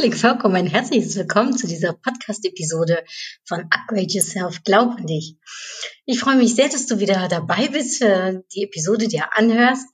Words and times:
Herzlich 0.00 0.22
willkommen, 0.22 0.56
ein 0.56 0.66
herzliches 0.66 1.14
Willkommen 1.16 1.58
zu 1.58 1.66
dieser 1.66 1.92
Podcast-Episode 1.92 3.04
von 3.44 3.66
Upgrade 3.68 4.06
Yourself, 4.08 4.64
Glaub 4.64 4.96
an 4.96 5.06
dich. 5.06 5.36
Ich 6.06 6.18
freue 6.18 6.36
mich 6.36 6.54
sehr, 6.54 6.70
dass 6.70 6.86
du 6.86 7.00
wieder 7.00 7.28
dabei 7.28 7.68
bist, 7.68 8.00
äh, 8.00 8.40
die 8.54 8.64
Episode 8.64 9.08
dir 9.08 9.36
anhörst. 9.36 9.86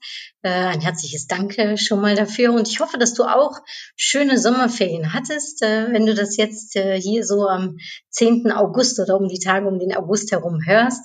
Äh, 0.47 0.67
ein 0.67 0.79
herzliches 0.79 1.27
Danke 1.27 1.77
schon 1.77 1.99
mal 1.99 2.15
dafür 2.15 2.53
und 2.53 2.69
ich 2.69 2.79
hoffe, 2.79 2.97
dass 2.97 3.13
du 3.13 3.23
auch 3.23 3.59
schöne 3.97 4.37
Sommerferien 4.37 5.11
hattest, 5.11 5.61
äh, 5.61 5.91
wenn 5.91 6.05
du 6.05 6.15
das 6.15 6.37
jetzt 6.37 6.71
hier 6.71 7.25
so 7.25 7.49
am 7.49 7.75
10. 8.11 8.53
August 8.53 8.97
oder 9.01 9.17
um 9.17 9.27
die 9.27 9.39
Tage 9.39 9.67
um 9.67 9.77
den 9.77 9.93
August 9.93 10.31
herum 10.31 10.61
hörst. 10.65 11.01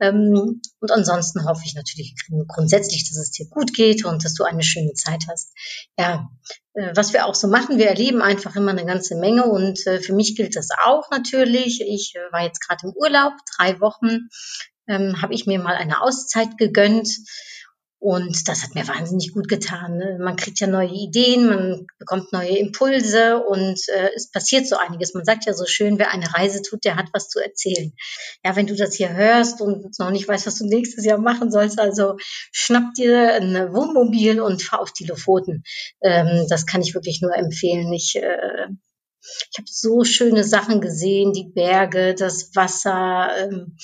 Ähm, 0.00 0.62
und 0.80 0.90
ansonsten 0.90 1.46
hoffe 1.46 1.60
ich 1.66 1.74
natürlich 1.74 2.14
grundsätzlich, 2.48 3.06
dass 3.06 3.18
es 3.18 3.32
dir 3.32 3.46
gut 3.50 3.74
geht 3.74 4.06
und 4.06 4.24
dass 4.24 4.32
du 4.32 4.44
eine 4.44 4.62
schöne 4.62 4.94
Zeit 4.94 5.24
hast. 5.28 5.52
Ja, 5.98 6.30
äh, 6.72 6.92
was 6.94 7.12
wir 7.12 7.26
auch 7.26 7.34
so 7.34 7.48
machen. 7.48 7.76
Wir 7.76 7.88
erleben 7.88 8.22
einfach 8.22 8.56
immer 8.56 8.70
eine 8.70 8.86
ganze 8.86 9.14
Menge 9.16 9.44
und 9.44 9.86
äh, 9.86 10.00
für 10.00 10.14
mich 10.14 10.36
gilt 10.36 10.56
das 10.56 10.68
auch 10.86 11.10
natürlich. 11.10 11.82
Ich 11.82 12.14
äh, 12.14 12.32
war 12.32 12.44
jetzt 12.44 12.66
gerade 12.66 12.86
im 12.86 12.94
Urlaub, 12.94 13.34
drei 13.58 13.78
Wochen, 13.78 14.30
ähm, 14.88 15.20
habe 15.20 15.34
ich 15.34 15.44
mir 15.44 15.58
mal 15.58 15.74
eine 15.74 16.00
Auszeit 16.00 16.56
gegönnt 16.56 17.10
und 18.06 18.46
das 18.46 18.62
hat 18.62 18.76
mir 18.76 18.86
wahnsinnig 18.86 19.32
gut 19.32 19.48
getan. 19.48 19.96
Ne? 19.96 20.16
Man 20.20 20.36
kriegt 20.36 20.60
ja 20.60 20.68
neue 20.68 20.92
Ideen, 20.92 21.48
man 21.48 21.88
bekommt 21.98 22.32
neue 22.32 22.56
Impulse 22.56 23.42
und 23.42 23.80
äh, 23.88 24.10
es 24.14 24.30
passiert 24.30 24.68
so 24.68 24.76
einiges. 24.76 25.12
Man 25.12 25.24
sagt 25.24 25.44
ja 25.44 25.52
so 25.54 25.66
schön, 25.66 25.98
wer 25.98 26.12
eine 26.12 26.32
Reise 26.32 26.62
tut, 26.62 26.84
der 26.84 26.94
hat 26.94 27.06
was 27.12 27.28
zu 27.28 27.40
erzählen. 27.40 27.92
Ja, 28.44 28.54
wenn 28.54 28.68
du 28.68 28.76
das 28.76 28.94
hier 28.94 29.12
hörst 29.12 29.60
und 29.60 29.98
noch 29.98 30.12
nicht 30.12 30.28
weißt, 30.28 30.46
was 30.46 30.56
du 30.56 30.66
nächstes 30.66 31.04
Jahr 31.04 31.18
machen 31.18 31.50
sollst, 31.50 31.80
also 31.80 32.14
schnapp 32.52 32.94
dir 32.94 33.34
ein 33.34 33.74
Wohnmobil 33.74 34.40
und 34.40 34.62
fahr 34.62 34.82
auf 34.82 34.92
die 34.92 35.06
Lofoten. 35.06 35.64
Ähm, 36.00 36.46
das 36.48 36.64
kann 36.64 36.82
ich 36.82 36.94
wirklich 36.94 37.22
nur 37.22 37.34
empfehlen. 37.34 37.92
Ich, 37.92 38.14
äh, 38.14 38.68
ich 39.50 39.58
habe 39.58 39.66
so 39.68 40.04
schöne 40.04 40.44
Sachen 40.44 40.80
gesehen, 40.80 41.32
die 41.32 41.50
Berge, 41.52 42.14
das 42.14 42.54
Wasser, 42.54 43.30
ähm, 43.36 43.76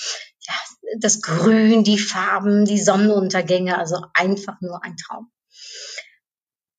das 0.98 1.22
Grün, 1.22 1.84
die 1.84 1.98
Farben, 1.98 2.64
die 2.64 2.80
Sonnenuntergänge, 2.80 3.78
also 3.78 4.04
einfach 4.14 4.60
nur 4.60 4.84
ein 4.84 4.96
Traum. 4.96 5.30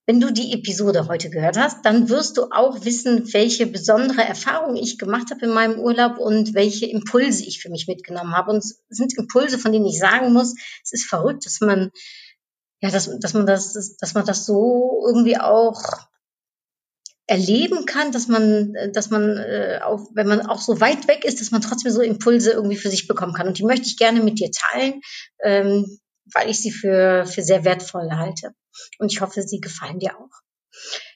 Wenn 0.06 0.20
du 0.20 0.34
die 0.34 0.52
Episode 0.52 1.08
heute 1.08 1.30
gehört 1.30 1.58
hast, 1.58 1.86
dann 1.86 2.10
wirst 2.10 2.36
du 2.36 2.52
auch 2.52 2.84
wissen, 2.84 3.32
welche 3.34 3.66
besondere 3.66 4.22
Erfahrungen 4.24 4.76
ich 4.76 4.98
gemacht 4.98 5.32
habe 5.32 5.46
in 5.46 5.52
meinem 5.52 5.80
Urlaub 5.80 6.18
und 6.18 6.54
welche 6.54 6.86
Impulse 6.88 7.46
ich 7.46 7.62
für 7.62 7.70
mich 7.70 7.88
mitgenommen 7.88 8.36
habe. 8.36 8.52
Und 8.52 8.58
es 8.58 8.84
sind 8.90 9.18
Impulse, 9.18 9.58
von 9.58 9.72
denen 9.72 9.86
ich 9.86 9.98
sagen 9.98 10.34
muss, 10.34 10.56
es 10.84 10.92
ist 10.92 11.08
verrückt, 11.08 11.46
dass 11.46 11.62
man, 11.62 11.90
ja, 12.82 12.92
dass, 12.92 13.18
dass 13.18 13.34
man 13.34 13.46
das, 13.46 13.96
dass 13.98 14.14
man 14.14 14.26
das 14.26 14.46
so 14.46 15.06
irgendwie 15.08 15.40
auch 15.40 15.82
erleben 17.28 17.86
kann, 17.86 18.12
dass 18.12 18.28
man, 18.28 18.76
äh, 18.76 18.92
dass 18.92 19.10
man 19.10 19.38
äh, 19.38 19.80
auch, 19.84 20.08
wenn 20.14 20.28
man 20.28 20.42
auch 20.46 20.62
so 20.62 20.80
weit 20.82 21.08
weg 21.08 21.24
ist, 21.24 21.40
dass 21.40 21.52
man 21.52 21.62
trotzdem 21.62 21.92
so 21.92 22.02
Impulse 22.02 22.52
irgendwie 22.52 22.76
für 22.76 22.90
sich 22.90 23.08
bekommen 23.08 23.34
kann. 23.34 23.48
Und 23.48 23.58
die 23.58 23.64
möchte 23.64 23.88
ich 23.88 23.98
gerne 23.98 24.22
mit 24.22 24.40
dir 24.40 24.52
teilen, 24.52 25.02
ähm, 25.44 26.00
weil 26.34 26.50
ich 26.50 26.60
sie 26.60 26.72
für, 26.72 27.26
für 27.26 27.42
sehr 27.42 27.64
wertvoll 27.64 28.10
halte. 28.12 28.54
Und 29.00 29.12
ich 29.12 29.22
hoffe, 29.22 29.42
sie 29.42 29.60
gefallen 29.60 30.00
dir 30.00 30.18
auch. 30.18 30.30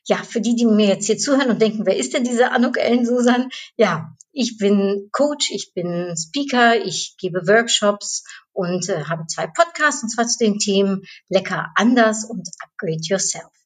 Ja, 0.05 0.17
für 0.17 0.39
die, 0.39 0.55
die 0.55 0.65
mir 0.65 0.87
jetzt 0.87 1.07
hier 1.07 1.17
zuhören 1.17 1.49
und 1.49 1.61
denken, 1.61 1.85
wer 1.85 1.97
ist 1.97 2.13
denn 2.13 2.23
diese 2.23 2.51
Anuk 2.51 2.77
Ellen 2.77 3.05
Susan? 3.05 3.49
Ja, 3.75 4.15
ich 4.31 4.57
bin 4.57 5.09
Coach, 5.11 5.49
ich 5.51 5.73
bin 5.73 6.15
Speaker, 6.15 6.77
ich 6.85 7.15
gebe 7.17 7.47
Workshops 7.47 8.23
und 8.53 8.87
äh, 8.87 9.05
habe 9.05 9.25
zwei 9.27 9.47
Podcasts, 9.47 10.03
und 10.03 10.09
zwar 10.09 10.27
zu 10.27 10.37
den 10.37 10.59
Themen 10.59 11.01
Lecker 11.27 11.71
anders 11.75 12.23
und 12.23 12.47
Upgrade 12.63 13.01
Yourself 13.01 13.56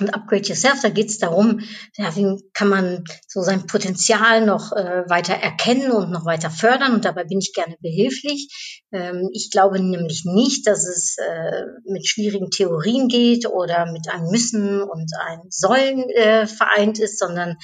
und 0.00 0.10
Upgrade 0.10 0.42
Yourself, 0.42 0.80
da 0.82 0.88
geht 0.88 1.08
es 1.08 1.18
darum, 1.18 1.60
ja, 1.96 2.14
wie 2.16 2.42
kann 2.52 2.68
man 2.68 3.04
so 3.28 3.42
sein 3.42 3.66
Potenzial 3.66 4.44
noch 4.44 4.72
äh, 4.72 5.04
weiter 5.08 5.34
erkennen 5.34 5.92
und 5.92 6.10
noch 6.10 6.24
weiter 6.24 6.50
fördern 6.50 6.94
und 6.94 7.04
dabei 7.04 7.24
bin 7.24 7.38
ich 7.38 7.52
gerne 7.54 7.76
behilflich. 7.80 8.82
Ähm, 8.92 9.30
ich 9.32 9.50
glaube 9.50 9.80
nämlich 9.80 10.24
nicht, 10.24 10.66
dass 10.66 10.86
es 10.86 11.16
äh, 11.18 11.62
mit 11.84 12.06
schwierigen 12.06 12.50
Theorien 12.50 13.08
geht 13.08 13.46
oder 13.46 13.90
mit 13.92 14.08
einem 14.08 14.30
Müssen 14.30 14.82
und 14.82 15.10
einem 15.18 15.46
Sollen 15.50 16.08
äh, 16.10 16.46
vereint 16.46 16.98
ist, 16.98 17.18
sondern 17.18 17.56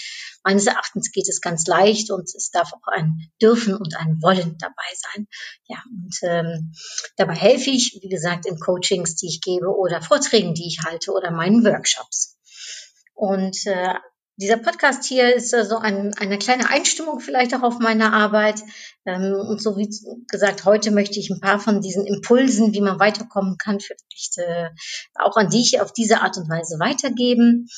meines 0.42 0.66
Erachtens 0.66 1.12
geht 1.12 1.28
es 1.28 1.40
ganz 1.40 1.66
leicht 1.66 2.10
und 2.10 2.34
es 2.34 2.50
darf 2.50 2.72
auch 2.72 2.92
ein 2.92 3.30
Dürfen 3.40 3.74
und 3.74 3.96
ein 3.96 4.20
Wollen 4.22 4.56
dabei 4.58 4.74
sein. 4.94 5.26
Ja, 5.66 5.82
und 5.90 6.16
ähm, 6.22 6.72
dabei 7.16 7.34
helfe 7.34 7.70
ich, 7.70 7.98
wie 8.02 8.08
gesagt, 8.08 8.46
in 8.46 8.58
Coachings, 8.58 9.16
die 9.16 9.28
ich 9.28 9.40
gebe 9.40 9.68
oder 9.68 10.02
Vorträgen, 10.02 10.54
die 10.54 10.66
ich 10.66 10.80
halte 10.84 11.12
oder 11.12 11.30
meinen 11.30 11.64
Workshops. 11.64 12.38
Und 13.14 13.66
äh, 13.66 13.94
dieser 14.40 14.56
Podcast 14.56 15.04
hier 15.04 15.34
ist 15.34 15.50
so 15.50 15.76
ein, 15.76 16.14
eine 16.14 16.38
kleine 16.38 16.70
Einstimmung 16.70 17.20
vielleicht 17.20 17.54
auch 17.54 17.62
auf 17.62 17.78
meine 17.78 18.14
Arbeit. 18.14 18.62
Ähm, 19.04 19.34
und 19.34 19.62
so 19.62 19.76
wie 19.76 19.90
gesagt, 20.28 20.64
heute 20.64 20.90
möchte 20.90 21.20
ich 21.20 21.28
ein 21.28 21.40
paar 21.40 21.60
von 21.60 21.82
diesen 21.82 22.06
Impulsen, 22.06 22.72
wie 22.72 22.80
man 22.80 22.98
weiterkommen 22.98 23.58
kann, 23.58 23.80
vielleicht 23.80 24.38
äh, 24.38 24.70
auch 25.14 25.36
an 25.36 25.50
dich 25.50 25.82
auf 25.82 25.92
diese 25.92 26.22
Art 26.22 26.38
und 26.38 26.48
Weise 26.48 26.78
weitergeben. 26.78 27.68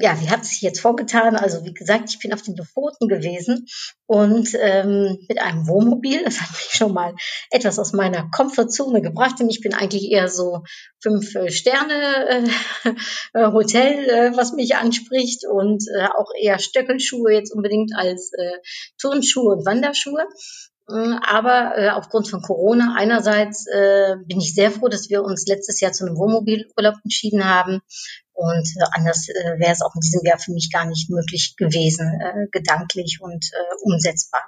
Ja, 0.00 0.20
wie 0.20 0.30
hat 0.30 0.42
es 0.42 0.50
sich 0.50 0.62
jetzt 0.62 0.80
vorgetan? 0.80 1.34
Also 1.34 1.64
wie 1.64 1.74
gesagt, 1.74 2.08
ich 2.08 2.20
bin 2.20 2.32
auf 2.32 2.42
den 2.42 2.54
Lofoten 2.56 3.08
gewesen 3.08 3.66
und 4.06 4.48
ähm, 4.54 5.18
mit 5.28 5.40
einem 5.40 5.66
Wohnmobil. 5.66 6.22
Das 6.24 6.40
hat 6.40 6.50
mich 6.50 6.70
schon 6.70 6.92
mal 6.92 7.14
etwas 7.50 7.80
aus 7.80 7.92
meiner 7.92 8.30
Komfortzone 8.30 9.02
gebracht, 9.02 9.40
denn 9.40 9.48
ich 9.48 9.60
bin 9.60 9.74
eigentlich 9.74 10.10
eher 10.10 10.28
so 10.28 10.62
fünf 11.02 11.34
äh, 11.34 11.50
Sterne 11.50 12.46
äh, 12.84 12.90
äh, 13.34 13.52
Hotel, 13.52 14.08
äh, 14.08 14.36
was 14.36 14.52
mich 14.52 14.76
anspricht 14.76 15.44
und 15.50 15.84
äh, 15.96 16.06
auch 16.06 16.30
eher 16.40 16.60
Stöckelschuhe 16.60 17.32
jetzt 17.32 17.52
unbedingt 17.52 17.92
als 17.96 18.32
äh, 18.34 18.58
Turnschuhe 19.00 19.56
und 19.56 19.66
Wanderschuhe. 19.66 20.26
Mm, 20.86 21.14
aber 21.26 21.78
äh, 21.78 21.88
aufgrund 21.90 22.28
von 22.28 22.42
Corona 22.42 22.94
einerseits 22.96 23.66
äh, 23.66 24.16
bin 24.26 24.40
ich 24.40 24.54
sehr 24.54 24.70
froh, 24.70 24.88
dass 24.88 25.08
wir 25.08 25.22
uns 25.22 25.46
letztes 25.46 25.80
Jahr 25.80 25.92
zu 25.92 26.04
einem 26.04 26.16
Wohnmobilurlaub 26.16 26.96
entschieden 27.02 27.44
haben. 27.44 27.80
Und 28.34 28.68
äh, 28.76 28.84
anders 28.92 29.28
äh, 29.28 29.58
wäre 29.58 29.72
es 29.72 29.80
auch 29.80 29.94
in 29.94 30.00
diesem 30.00 30.22
Jahr 30.24 30.38
für 30.38 30.52
mich 30.52 30.70
gar 30.72 30.84
nicht 30.86 31.08
möglich 31.08 31.54
gewesen, 31.56 32.20
äh, 32.20 32.46
gedanklich 32.50 33.18
und 33.20 33.44
äh, 33.52 33.74
umsetzbar. 33.82 34.42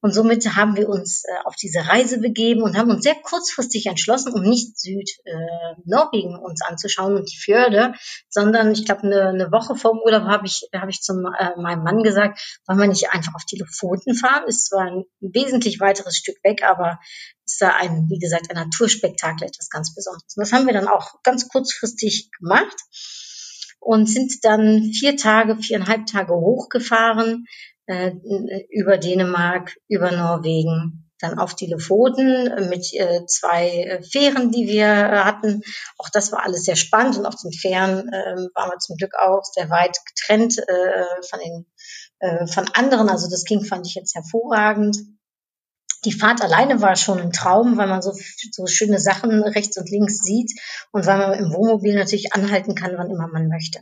Und 0.00 0.14
somit 0.14 0.54
haben 0.54 0.76
wir 0.76 0.88
uns 0.88 1.24
äh, 1.24 1.44
auf 1.44 1.56
diese 1.56 1.80
Reise 1.88 2.20
begeben 2.20 2.62
und 2.62 2.76
haben 2.76 2.90
uns 2.90 3.02
sehr 3.02 3.16
kurzfristig 3.16 3.86
entschlossen, 3.86 4.32
um 4.32 4.42
nicht 4.42 4.78
Süd-Norwegen 4.78 6.34
äh, 6.36 6.44
uns 6.44 6.62
anzuschauen 6.62 7.16
und 7.16 7.30
die 7.30 7.36
Fjorde, 7.36 7.94
sondern 8.28 8.70
ich 8.70 8.84
glaube, 8.84 9.02
eine, 9.02 9.28
eine 9.30 9.50
Woche 9.50 9.74
vor 9.74 9.92
dem 9.92 10.00
Urlaub 10.04 10.22
habe 10.28 10.46
ich, 10.46 10.68
hab 10.72 10.88
ich 10.88 11.00
zu 11.00 11.12
äh, 11.12 11.60
meinem 11.60 11.82
Mann 11.82 12.04
gesagt, 12.04 12.40
wollen 12.68 12.78
wir 12.78 12.86
nicht 12.86 13.10
einfach 13.10 13.34
auf 13.34 13.44
die 13.44 13.58
Lofoten 13.58 14.14
fahren? 14.14 14.46
Ist 14.46 14.68
zwar 14.68 14.86
ein 14.86 15.04
wesentlich 15.20 15.80
weiteres 15.80 16.16
Stück 16.16 16.36
weg, 16.44 16.62
aber 16.62 17.00
ist 17.48 17.60
da 17.60 17.70
ein, 17.76 18.08
wie 18.08 18.18
gesagt, 18.18 18.50
ein 18.50 18.56
Naturspektakel 18.56 19.46
etwas 19.46 19.70
ganz 19.70 19.94
Besonderes. 19.94 20.36
Und 20.36 20.42
das 20.42 20.52
haben 20.52 20.66
wir 20.66 20.74
dann 20.74 20.88
auch 20.88 21.22
ganz 21.22 21.48
kurzfristig 21.48 22.30
gemacht 22.38 22.76
und 23.80 24.08
sind 24.08 24.44
dann 24.44 24.92
vier 24.92 25.16
Tage, 25.16 25.56
viereinhalb 25.56 26.06
Tage 26.06 26.34
hochgefahren 26.34 27.46
äh, 27.86 28.12
über 28.70 28.98
Dänemark, 28.98 29.76
über 29.88 30.10
Norwegen, 30.12 31.08
dann 31.20 31.38
auf 31.38 31.54
die 31.54 31.66
Lofoten 31.66 32.68
mit 32.68 32.92
äh, 32.94 33.26
zwei 33.26 33.68
äh, 33.68 34.02
Fähren, 34.02 34.50
die 34.52 34.68
wir 34.68 34.86
äh, 34.86 35.18
hatten. 35.24 35.62
Auch 35.96 36.08
das 36.10 36.30
war 36.32 36.44
alles 36.44 36.64
sehr 36.64 36.76
spannend 36.76 37.18
und 37.18 37.26
auf 37.26 37.34
den 37.42 37.52
Fähren 37.52 38.08
äh, 38.08 38.36
waren 38.54 38.70
wir 38.70 38.78
zum 38.78 38.96
Glück 38.96 39.14
auch 39.18 39.42
sehr 39.42 39.68
weit 39.70 39.96
getrennt 40.06 40.58
äh, 40.58 41.04
von 41.28 41.40
den 41.40 41.66
äh, 42.20 42.46
von 42.46 42.68
anderen. 42.74 43.08
Also 43.08 43.28
das 43.30 43.44
ging 43.44 43.64
fand 43.64 43.86
ich 43.86 43.94
jetzt 43.94 44.14
hervorragend. 44.14 44.96
Die 46.04 46.12
Fahrt 46.12 46.42
alleine 46.42 46.80
war 46.80 46.96
schon 46.96 47.18
ein 47.18 47.32
Traum, 47.32 47.76
weil 47.76 47.88
man 47.88 48.02
so, 48.02 48.12
so 48.52 48.66
schöne 48.66 48.98
Sachen 48.98 49.42
rechts 49.42 49.76
und 49.78 49.90
links 49.90 50.18
sieht 50.18 50.52
und 50.92 51.06
weil 51.06 51.18
man 51.18 51.34
im 51.34 51.52
Wohnmobil 51.52 51.94
natürlich 51.94 52.32
anhalten 52.34 52.74
kann, 52.74 52.96
wann 52.96 53.10
immer 53.10 53.28
man 53.28 53.48
möchte. 53.48 53.80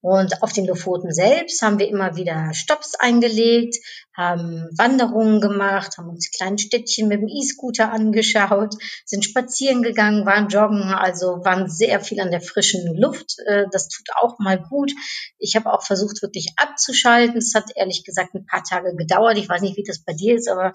Und 0.00 0.42
auf 0.42 0.52
den 0.52 0.66
Lofoten 0.66 1.12
selbst 1.12 1.60
haben 1.62 1.78
wir 1.78 1.88
immer 1.88 2.16
wieder 2.16 2.54
Stops 2.54 2.94
eingelegt, 2.94 3.76
haben 4.16 4.68
Wanderungen 4.76 5.40
gemacht, 5.40 5.98
haben 5.98 6.08
uns 6.08 6.30
die 6.30 6.36
kleinen 6.36 6.58
Städtchen 6.58 7.08
mit 7.08 7.20
dem 7.20 7.28
E-Scooter 7.28 7.92
angeschaut, 7.92 8.74
sind 9.04 9.24
spazieren 9.24 9.82
gegangen, 9.82 10.24
waren 10.24 10.48
joggen, 10.48 10.82
also 10.82 11.44
waren 11.44 11.68
sehr 11.68 12.00
viel 12.00 12.20
an 12.20 12.30
der 12.30 12.40
frischen 12.40 12.96
Luft. 12.96 13.36
Äh, 13.46 13.64
das 13.72 13.88
tut 13.88 14.08
auch 14.20 14.38
mal 14.38 14.58
gut. 14.58 14.92
Ich 15.38 15.56
habe 15.56 15.72
auch 15.72 15.84
versucht, 15.84 16.22
wirklich 16.22 16.54
abzuschalten. 16.56 17.38
Es 17.38 17.54
hat 17.54 17.70
ehrlich 17.74 18.04
gesagt 18.04 18.34
ein 18.34 18.46
paar 18.46 18.62
Tage 18.62 18.94
gedauert. 18.96 19.36
Ich 19.36 19.48
weiß 19.48 19.62
nicht, 19.62 19.76
wie 19.76 19.84
das 19.84 20.02
bei 20.02 20.12
dir 20.12 20.36
ist, 20.36 20.48
aber 20.48 20.72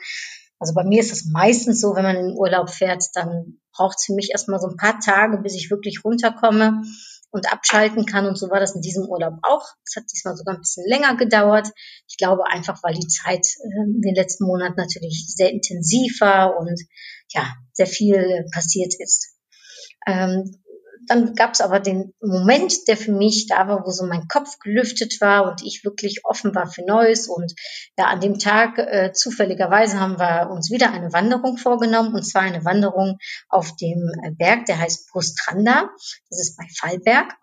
also 0.59 0.73
bei 0.73 0.83
mir 0.83 0.99
ist 0.99 1.11
es 1.11 1.25
meistens 1.25 1.81
so, 1.81 1.95
wenn 1.95 2.03
man 2.03 2.15
in 2.15 2.29
den 2.29 2.37
Urlaub 2.37 2.69
fährt, 2.69 3.03
dann 3.13 3.59
braucht 3.73 3.97
es 3.99 4.05
für 4.05 4.13
mich 4.13 4.31
erstmal 4.31 4.59
so 4.59 4.67
ein 4.67 4.77
paar 4.77 4.99
Tage, 4.99 5.37
bis 5.39 5.55
ich 5.55 5.69
wirklich 5.69 6.03
runterkomme 6.03 6.81
und 7.31 7.51
abschalten 7.51 8.05
kann. 8.05 8.25
Und 8.25 8.37
so 8.37 8.49
war 8.49 8.61
das 8.61 8.75
in 8.75 8.81
diesem 8.81 9.05
Urlaub 9.05 9.33
auch. 9.43 9.65
Es 9.85 9.95
hat 9.97 10.05
diesmal 10.11 10.35
sogar 10.37 10.55
ein 10.55 10.61
bisschen 10.61 10.85
länger 10.87 11.17
gedauert. 11.17 11.67
Ich 12.07 12.17
glaube 12.17 12.47
einfach, 12.47 12.81
weil 12.83 12.93
die 12.93 13.07
Zeit 13.07 13.45
äh, 13.45 13.83
in 13.83 14.01
den 14.01 14.15
letzten 14.15 14.45
Monaten 14.45 14.77
natürlich 14.77 15.25
sehr 15.27 15.51
intensiv 15.51 16.21
war 16.21 16.57
und 16.57 16.79
ja, 17.29 17.53
sehr 17.73 17.87
viel 17.87 18.45
passiert 18.53 18.93
ist. 18.97 19.35
Ähm, 20.07 20.63
dann 21.07 21.35
gab 21.35 21.53
es 21.53 21.61
aber 21.61 21.79
den 21.79 22.13
Moment, 22.21 22.87
der 22.87 22.97
für 22.97 23.11
mich 23.11 23.47
da 23.47 23.67
war, 23.67 23.85
wo 23.85 23.91
so 23.91 24.05
mein 24.05 24.27
Kopf 24.27 24.59
gelüftet 24.59 25.19
war 25.21 25.49
und 25.49 25.63
ich 25.63 25.83
wirklich 25.83 26.21
offen 26.23 26.53
war 26.55 26.67
für 26.67 26.83
Neues. 26.85 27.27
Und 27.27 27.53
ja, 27.97 28.05
an 28.05 28.19
dem 28.19 28.39
Tag 28.39 28.77
äh, 28.77 29.11
zufälligerweise 29.13 29.99
haben 29.99 30.19
wir 30.19 30.49
uns 30.51 30.71
wieder 30.71 30.91
eine 30.91 31.13
Wanderung 31.13 31.57
vorgenommen 31.57 32.13
und 32.13 32.23
zwar 32.23 32.43
eine 32.43 32.65
Wanderung 32.65 33.17
auf 33.49 33.75
dem 33.75 34.11
äh, 34.23 34.31
Berg, 34.31 34.65
der 34.65 34.79
heißt 34.79 35.09
Postranda. 35.11 35.89
Das 36.29 36.39
ist 36.39 36.57
bei 36.57 36.65
Fallberg. 36.77 37.33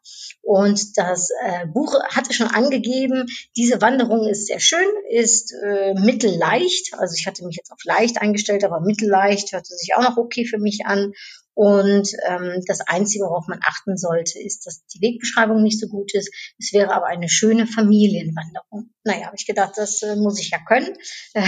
Und 0.43 0.99
das 0.99 1.31
äh, 1.45 1.67
Buch 1.67 1.95
hatte 2.11 2.33
schon 2.33 2.49
angegeben, 2.49 3.27
diese 3.57 3.81
Wanderung 3.81 4.29
ist 4.29 4.47
sehr 4.47 4.61
schön, 4.61 4.87
ist 5.11 5.53
äh, 5.65 5.95
mittelleicht. 5.95 6.95
Also 6.99 7.15
ich 7.17 7.27
hatte 7.27 7.45
mich 7.45 7.57
jetzt 7.57 7.71
auf 7.71 7.85
leicht 7.85 8.21
eingestellt, 8.21 8.65
aber 8.65 8.81
mittelleicht 8.81 9.53
hörte 9.53 9.75
sich 9.75 9.95
auch 9.95 10.03
noch 10.03 10.17
okay 10.17 10.45
für 10.45 10.59
mich 10.59 10.85
an. 10.85 11.13
Und 11.55 12.09
ähm, 12.27 12.63
das 12.67 12.81
Einzige, 12.81 13.25
worauf 13.25 13.47
man 13.47 13.61
achten 13.63 13.97
sollte, 13.97 14.41
ist, 14.41 14.67
dass 14.67 14.87
die 14.87 15.01
Wegbeschreibung 15.03 15.63
nicht 15.63 15.79
so 15.79 15.87
gut 15.89 16.15
ist. 16.15 16.33
Es 16.59 16.73
wäre 16.73 16.95
aber 16.95 17.07
eine 17.07 17.29
schöne 17.29 17.67
Familienwanderung. 17.67 18.91
Naja, 19.05 19.27
habe 19.27 19.37
ich 19.37 19.47
gedacht, 19.47 19.75
das 19.77 20.03
äh, 20.03 20.17
muss 20.17 20.41
ich 20.41 20.51
ja 20.51 20.59
können. 20.67 20.97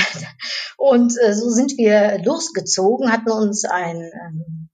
und 0.77 1.15
äh, 1.19 1.35
so 1.35 1.49
sind 1.49 1.79
wir 1.79 2.19
losgezogen, 2.23 3.11
hatten 3.11 3.31
uns 3.31 3.65
ein 3.65 3.97
ähm, 3.97 4.69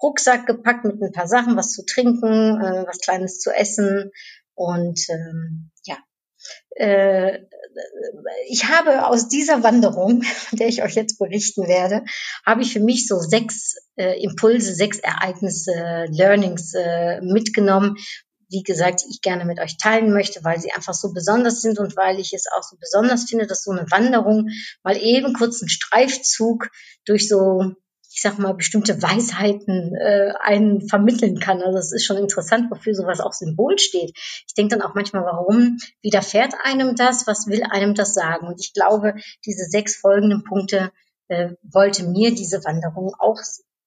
Rucksack 0.00 0.46
gepackt 0.46 0.84
mit 0.84 1.02
ein 1.02 1.12
paar 1.12 1.28
Sachen, 1.28 1.56
was 1.56 1.72
zu 1.72 1.84
trinken, 1.84 2.60
äh, 2.60 2.84
was 2.86 2.98
Kleines 2.98 3.40
zu 3.40 3.50
essen. 3.50 4.12
Und 4.54 5.00
ähm, 5.08 5.70
ja, 5.84 5.96
ich 8.48 8.64
habe 8.66 9.06
aus 9.06 9.28
dieser 9.28 9.62
Wanderung, 9.62 10.22
von 10.22 10.58
der 10.58 10.68
ich 10.68 10.82
euch 10.82 10.94
jetzt 10.94 11.18
berichten 11.18 11.66
werde, 11.66 12.04
habe 12.44 12.62
ich 12.62 12.72
für 12.72 12.80
mich 12.80 13.06
so 13.06 13.18
sechs 13.18 13.76
äh, 13.96 14.22
Impulse, 14.22 14.74
sechs 14.74 14.98
Ereignisse, 14.98 16.06
Learnings 16.10 16.74
äh, 16.74 17.20
mitgenommen, 17.22 17.96
wie 18.48 18.62
gesagt, 18.62 19.02
ich 19.10 19.20
gerne 19.22 19.44
mit 19.44 19.58
euch 19.58 19.76
teilen 19.76 20.12
möchte, 20.12 20.44
weil 20.44 20.60
sie 20.60 20.70
einfach 20.72 20.94
so 20.94 21.12
besonders 21.12 21.60
sind 21.60 21.78
und 21.78 21.96
weil 21.96 22.20
ich 22.20 22.32
es 22.32 22.46
auch 22.56 22.62
so 22.62 22.76
besonders 22.78 23.24
finde, 23.24 23.46
dass 23.46 23.64
so 23.64 23.72
eine 23.72 23.90
Wanderung 23.90 24.48
mal 24.84 24.96
eben 24.96 25.32
kurz 25.32 25.60
einen 25.60 25.68
Streifzug 25.68 26.70
durch 27.04 27.28
so 27.28 27.74
ich 28.16 28.22
sag 28.22 28.38
mal, 28.38 28.54
bestimmte 28.54 29.02
Weisheiten 29.02 29.94
äh, 29.94 30.32
einen 30.40 30.88
vermitteln 30.88 31.38
kann. 31.38 31.60
Also 31.60 31.76
es 31.76 31.92
ist 31.92 32.06
schon 32.06 32.16
interessant, 32.16 32.70
wofür 32.70 32.94
sowas 32.94 33.20
auch 33.20 33.34
Symbol 33.34 33.78
steht. 33.78 34.16
Ich 34.16 34.54
denke 34.56 34.74
dann 34.74 34.88
auch 34.88 34.94
manchmal, 34.94 35.24
warum 35.24 35.76
widerfährt 36.00 36.54
einem 36.62 36.96
das? 36.96 37.26
Was 37.26 37.46
will 37.46 37.62
einem 37.64 37.94
das 37.94 38.14
sagen? 38.14 38.46
Und 38.46 38.58
ich 38.58 38.72
glaube, 38.72 39.16
diese 39.44 39.66
sechs 39.66 39.96
folgenden 39.96 40.44
Punkte 40.44 40.92
äh, 41.28 41.50
wollte 41.62 42.04
mir 42.04 42.34
diese 42.34 42.64
Wanderung 42.64 43.14
auch 43.18 43.38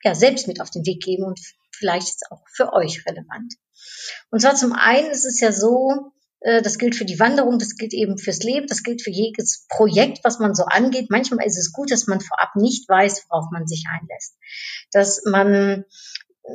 ja, 0.04 0.14
selbst 0.14 0.48
mit 0.48 0.62
auf 0.62 0.70
den 0.70 0.86
Weg 0.86 1.02
geben 1.02 1.24
und 1.24 1.40
vielleicht 1.72 2.10
ist 2.10 2.25
auch 2.30 2.44
für 2.54 2.72
euch 2.72 3.04
relevant. 3.08 3.56
Und 4.30 4.42
zwar 4.42 4.54
zum 4.54 4.74
einen 4.74 5.10
ist 5.10 5.25
es 5.25 5.40
ja 5.40 5.52
so, 5.52 6.12
das 6.41 6.77
gilt 6.77 6.95
für 6.95 7.06
die 7.06 7.19
Wanderung, 7.19 7.59
das 7.59 7.75
gilt 7.75 7.94
eben 7.94 8.18
fürs 8.18 8.39
Leben, 8.39 8.68
das 8.68 8.83
gilt 8.83 9.01
für 9.01 9.12
jedes 9.12 9.65
Projekt, 9.69 10.19
was 10.24 10.39
man 10.39 10.56
so 10.56 10.63
angeht. 10.63 11.09
Manchmal 11.09 11.45
ist 11.45 11.57
es 11.57 11.74
gut, 11.74 11.91
dass 11.91 12.07
man 12.07 12.21
vorab 12.21 12.56
nicht 12.56 12.88
weiß, 12.88 13.25
worauf 13.30 13.45
man 13.51 13.68
sich 13.68 13.86
einlässt. 13.91 14.38
Dass 14.91 15.21
man 15.25 15.86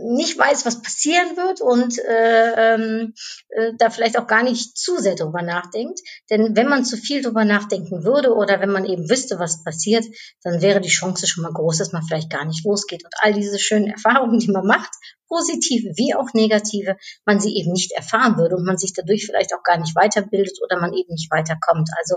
nicht 0.02 0.38
weiß, 0.38 0.66
was 0.66 0.82
passieren 0.82 1.36
wird 1.36 1.60
und 1.60 1.98
äh, 1.98 2.74
ähm, 2.74 3.14
äh, 3.50 3.72
da 3.78 3.90
vielleicht 3.90 4.18
auch 4.18 4.26
gar 4.26 4.42
nicht 4.42 4.76
zu 4.76 4.98
sehr 4.98 5.14
drüber 5.14 5.42
nachdenkt. 5.42 6.00
Denn 6.30 6.56
wenn 6.56 6.68
man 6.68 6.84
zu 6.84 6.96
viel 6.96 7.22
drüber 7.22 7.44
nachdenken 7.44 8.04
würde 8.04 8.34
oder 8.34 8.60
wenn 8.60 8.70
man 8.70 8.84
eben 8.84 9.08
wüsste, 9.08 9.38
was 9.38 9.62
passiert, 9.64 10.04
dann 10.42 10.62
wäre 10.62 10.80
die 10.80 10.88
Chance 10.88 11.26
schon 11.26 11.42
mal 11.42 11.52
groß, 11.52 11.78
dass 11.78 11.92
man 11.92 12.02
vielleicht 12.02 12.30
gar 12.30 12.44
nicht 12.44 12.64
losgeht. 12.64 13.04
Und 13.04 13.14
all 13.20 13.32
diese 13.32 13.58
schönen 13.58 13.88
Erfahrungen, 13.88 14.38
die 14.38 14.50
man 14.50 14.66
macht, 14.66 14.90
positive 15.28 15.92
wie 15.96 16.14
auch 16.14 16.32
negative, 16.34 16.96
man 17.24 17.40
sie 17.40 17.56
eben 17.56 17.72
nicht 17.72 17.92
erfahren 17.92 18.36
würde 18.36 18.56
und 18.56 18.64
man 18.64 18.78
sich 18.78 18.92
dadurch 18.94 19.26
vielleicht 19.26 19.54
auch 19.54 19.62
gar 19.62 19.78
nicht 19.78 19.96
weiterbildet 19.96 20.58
oder 20.62 20.80
man 20.80 20.92
eben 20.92 21.12
nicht 21.12 21.30
weiterkommt. 21.30 21.88
Also 21.98 22.16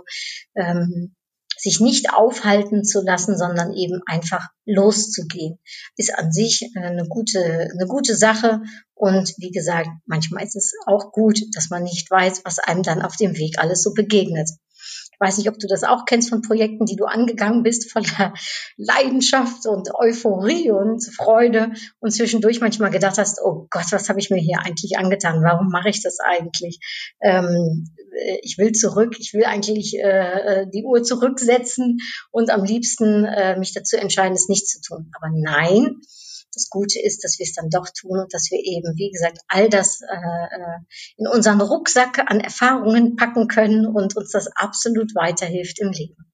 ähm, 0.56 1.16
sich 1.58 1.80
nicht 1.80 2.14
aufhalten 2.14 2.84
zu 2.84 3.02
lassen, 3.02 3.38
sondern 3.38 3.74
eben 3.74 4.02
einfach 4.06 4.48
loszugehen, 4.66 5.60
ist 5.96 6.18
an 6.18 6.32
sich 6.32 6.70
äh, 6.76 6.80
eine 6.80 7.08
gute, 7.08 7.70
eine 7.72 7.88
gute 7.88 8.16
Sache. 8.16 8.62
Und 8.94 9.34
wie 9.38 9.52
gesagt, 9.52 9.90
manchmal 10.06 10.44
ist 10.44 10.56
es 10.56 10.74
auch 10.86 11.12
gut, 11.12 11.40
dass 11.56 11.70
man 11.70 11.84
nicht 11.84 12.10
weiß, 12.10 12.42
was 12.46 12.60
einem 12.60 12.84
dann 12.84 13.02
auf 13.02 13.16
dem 13.16 13.38
Weg 13.38 13.60
alles 13.60 13.84
so 13.84 13.94
begegnet. 13.94 14.50
Weiß 15.20 15.38
nicht, 15.38 15.50
ob 15.50 15.58
du 15.60 15.68
das 15.68 15.84
auch 15.84 16.06
kennst 16.06 16.30
von 16.30 16.42
Projekten, 16.42 16.86
die 16.86 16.96
du 16.96 17.06
angegangen 17.06 17.64
bist, 17.64 17.92
voller 17.92 18.34
Leidenschaft 18.78 19.66
und 19.66 19.94
Euphorie 19.96 20.72
und 20.72 21.04
Freude 21.16 21.72
und 22.00 22.12
zwischendurch 22.12 22.62
manchmal 22.62 22.92
gedacht 22.92 23.18
hast, 23.18 23.42
oh 23.44 23.68
Gott, 23.70 23.92
was 23.92 24.10
habe 24.10 24.20
ich 24.20 24.30
mir 24.30 24.40
hier 24.40 24.60
eigentlich 24.64 24.98
angetan? 24.98 25.44
Warum 25.44 25.70
mache 25.70 25.90
ich 25.90 26.02
das 26.02 26.20
eigentlich? 26.20 26.80
Ähm, 27.22 27.86
ich 28.42 28.58
will 28.58 28.72
zurück, 28.72 29.16
ich 29.20 29.34
will 29.34 29.46
eigentlich 29.46 29.96
äh, 29.98 30.62
äh, 30.62 30.68
die 30.74 30.84
Uhr 30.84 31.04
zurücksetzen 31.04 32.00
und 32.32 32.50
am 32.50 32.64
liebsten 32.64 33.26
äh, 33.26 33.58
mich 33.60 33.74
dazu 33.74 33.98
entscheiden, 33.98 34.34
es 34.34 34.50
nicht 34.50 34.68
zu 34.68 34.82
tun. 34.82 35.12
Aber 35.16 35.32
nein, 35.34 36.02
das 36.58 36.70
Gute 36.70 37.00
ist, 37.00 37.24
dass 37.24 37.40
wir 37.40 37.46
es 37.46 37.54
dann 37.54 37.70
doch 37.70 37.88
tun 37.90 38.20
und 38.20 38.34
dass 38.34 38.50
wir 38.52 38.60
eben, 38.60 38.98
wie 38.98 39.12
gesagt, 39.12 39.40
all 39.48 39.70
das 39.70 40.02
äh, 40.02 40.06
äh, 40.06 40.80
in 41.18 41.28
unseren 41.28 41.62
Rucksack 41.62 42.20
an 42.30 42.40
Erfahrungen 42.40 43.16
packen 43.16 43.48
können 43.48 43.86
und 43.86 44.16
uns 44.16 44.32
das 44.32 44.48
absolut 44.48 45.14
weiterhilft 45.16 45.80
im 45.80 45.92
Leben. 45.92 46.32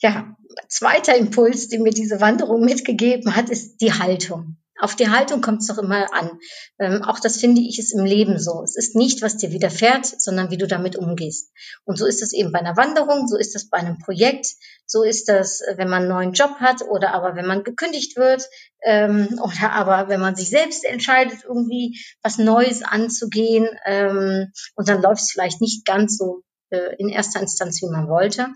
Ja, 0.00 0.36
zweiter 0.68 1.16
Impuls, 1.16 1.68
den 1.68 1.82
mir 1.82 1.92
diese 1.92 2.20
Wanderung 2.20 2.64
mitgegeben 2.64 3.36
hat, 3.36 3.50
ist 3.50 3.76
die 3.76 3.92
Haltung. 3.92 4.56
Auf 4.82 4.96
die 4.96 5.08
Haltung 5.08 5.42
kommt 5.42 5.60
es 5.60 5.68
doch 5.68 5.78
immer 5.78 6.12
an. 6.12 6.40
Ähm, 6.80 7.04
auch 7.04 7.20
das 7.20 7.36
finde 7.36 7.60
ich 7.60 7.78
ist 7.78 7.92
im 7.92 8.04
Leben 8.04 8.40
so. 8.40 8.64
Es 8.64 8.76
ist 8.76 8.96
nicht, 8.96 9.22
was 9.22 9.36
dir 9.36 9.52
widerfährt, 9.52 10.04
sondern 10.20 10.50
wie 10.50 10.58
du 10.58 10.66
damit 10.66 10.96
umgehst. 10.96 11.52
Und 11.84 11.98
so 11.98 12.04
ist 12.04 12.20
es 12.20 12.32
eben 12.32 12.50
bei 12.50 12.58
einer 12.58 12.76
Wanderung, 12.76 13.28
so 13.28 13.36
ist 13.36 13.54
es 13.54 13.70
bei 13.70 13.78
einem 13.78 13.98
Projekt, 13.98 14.44
so 14.84 15.04
ist 15.04 15.28
das, 15.28 15.60
äh, 15.60 15.74
wenn 15.76 15.88
man 15.88 16.02
einen 16.02 16.08
neuen 16.08 16.32
Job 16.32 16.56
hat 16.58 16.82
oder 16.82 17.14
aber 17.14 17.36
wenn 17.36 17.46
man 17.46 17.62
gekündigt 17.62 18.16
wird 18.16 18.42
ähm, 18.82 19.38
oder 19.42 19.70
aber 19.70 20.08
wenn 20.08 20.20
man 20.20 20.34
sich 20.34 20.50
selbst 20.50 20.84
entscheidet, 20.84 21.44
irgendwie 21.44 22.00
was 22.24 22.38
Neues 22.38 22.82
anzugehen 22.82 23.68
ähm, 23.86 24.50
und 24.74 24.88
dann 24.88 25.00
läuft 25.00 25.22
es 25.22 25.30
vielleicht 25.30 25.60
nicht 25.60 25.84
ganz 25.86 26.18
so 26.18 26.42
äh, 26.70 26.96
in 26.98 27.08
erster 27.08 27.40
Instanz, 27.40 27.80
wie 27.82 27.88
man 27.88 28.08
wollte. 28.08 28.48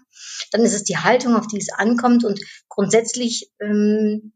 Dann 0.50 0.62
ist 0.62 0.74
es 0.74 0.82
die 0.82 0.98
Haltung, 0.98 1.36
auf 1.36 1.46
die 1.46 1.58
es 1.58 1.72
ankommt 1.72 2.24
und 2.24 2.40
grundsätzlich 2.68 3.52
ähm, 3.60 4.32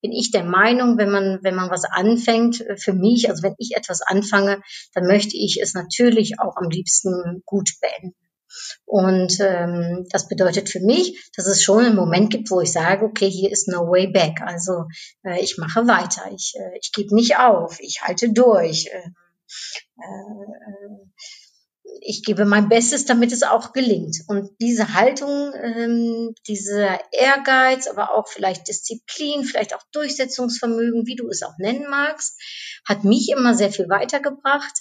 bin 0.00 0.12
ich 0.12 0.30
der 0.30 0.44
Meinung, 0.44 0.98
wenn 0.98 1.10
man, 1.10 1.40
wenn 1.42 1.54
man 1.54 1.70
was 1.70 1.84
anfängt, 1.84 2.60
äh, 2.60 2.76
für 2.76 2.92
mich, 2.92 3.28
also 3.28 3.42
wenn 3.42 3.54
ich 3.58 3.76
etwas 3.76 4.02
anfange, 4.02 4.62
dann 4.94 5.06
möchte 5.06 5.36
ich 5.36 5.60
es 5.62 5.74
natürlich 5.74 6.40
auch 6.40 6.56
am 6.56 6.68
liebsten 6.68 7.42
gut 7.44 7.70
beenden. 7.80 8.16
Und 8.84 9.38
ähm, 9.40 10.06
das 10.10 10.28
bedeutet 10.28 10.68
für 10.68 10.80
mich, 10.80 11.30
dass 11.36 11.46
es 11.46 11.62
schon 11.62 11.84
einen 11.84 11.96
Moment 11.96 12.30
gibt, 12.30 12.50
wo 12.50 12.60
ich 12.60 12.72
sage, 12.72 13.04
okay, 13.04 13.30
hier 13.30 13.50
ist 13.50 13.68
no 13.68 13.88
way 13.88 14.08
back. 14.08 14.40
Also 14.42 14.86
äh, 15.22 15.40
ich 15.40 15.56
mache 15.58 15.86
weiter, 15.86 16.30
ich, 16.34 16.54
äh, 16.56 16.78
ich 16.80 16.90
gebe 16.92 17.14
nicht 17.14 17.38
auf, 17.38 17.78
ich 17.80 18.02
halte 18.02 18.32
durch. 18.32 18.86
Äh, 18.86 19.10
äh, 19.98 21.00
ich 22.00 22.22
gebe 22.22 22.44
mein 22.44 22.68
Bestes, 22.68 23.04
damit 23.04 23.32
es 23.32 23.42
auch 23.42 23.72
gelingt. 23.72 24.18
Und 24.26 24.50
diese 24.60 24.94
Haltung, 24.94 25.52
ähm, 25.54 26.34
dieser 26.46 26.98
Ehrgeiz, 27.12 27.86
aber 27.86 28.14
auch 28.14 28.28
vielleicht 28.28 28.68
Disziplin, 28.68 29.44
vielleicht 29.44 29.74
auch 29.74 29.82
Durchsetzungsvermögen, 29.92 31.06
wie 31.06 31.16
du 31.16 31.28
es 31.28 31.42
auch 31.42 31.56
nennen 31.58 31.88
magst, 31.88 32.40
hat 32.88 33.04
mich 33.04 33.30
immer 33.30 33.54
sehr 33.54 33.70
viel 33.70 33.88
weitergebracht. 33.88 34.80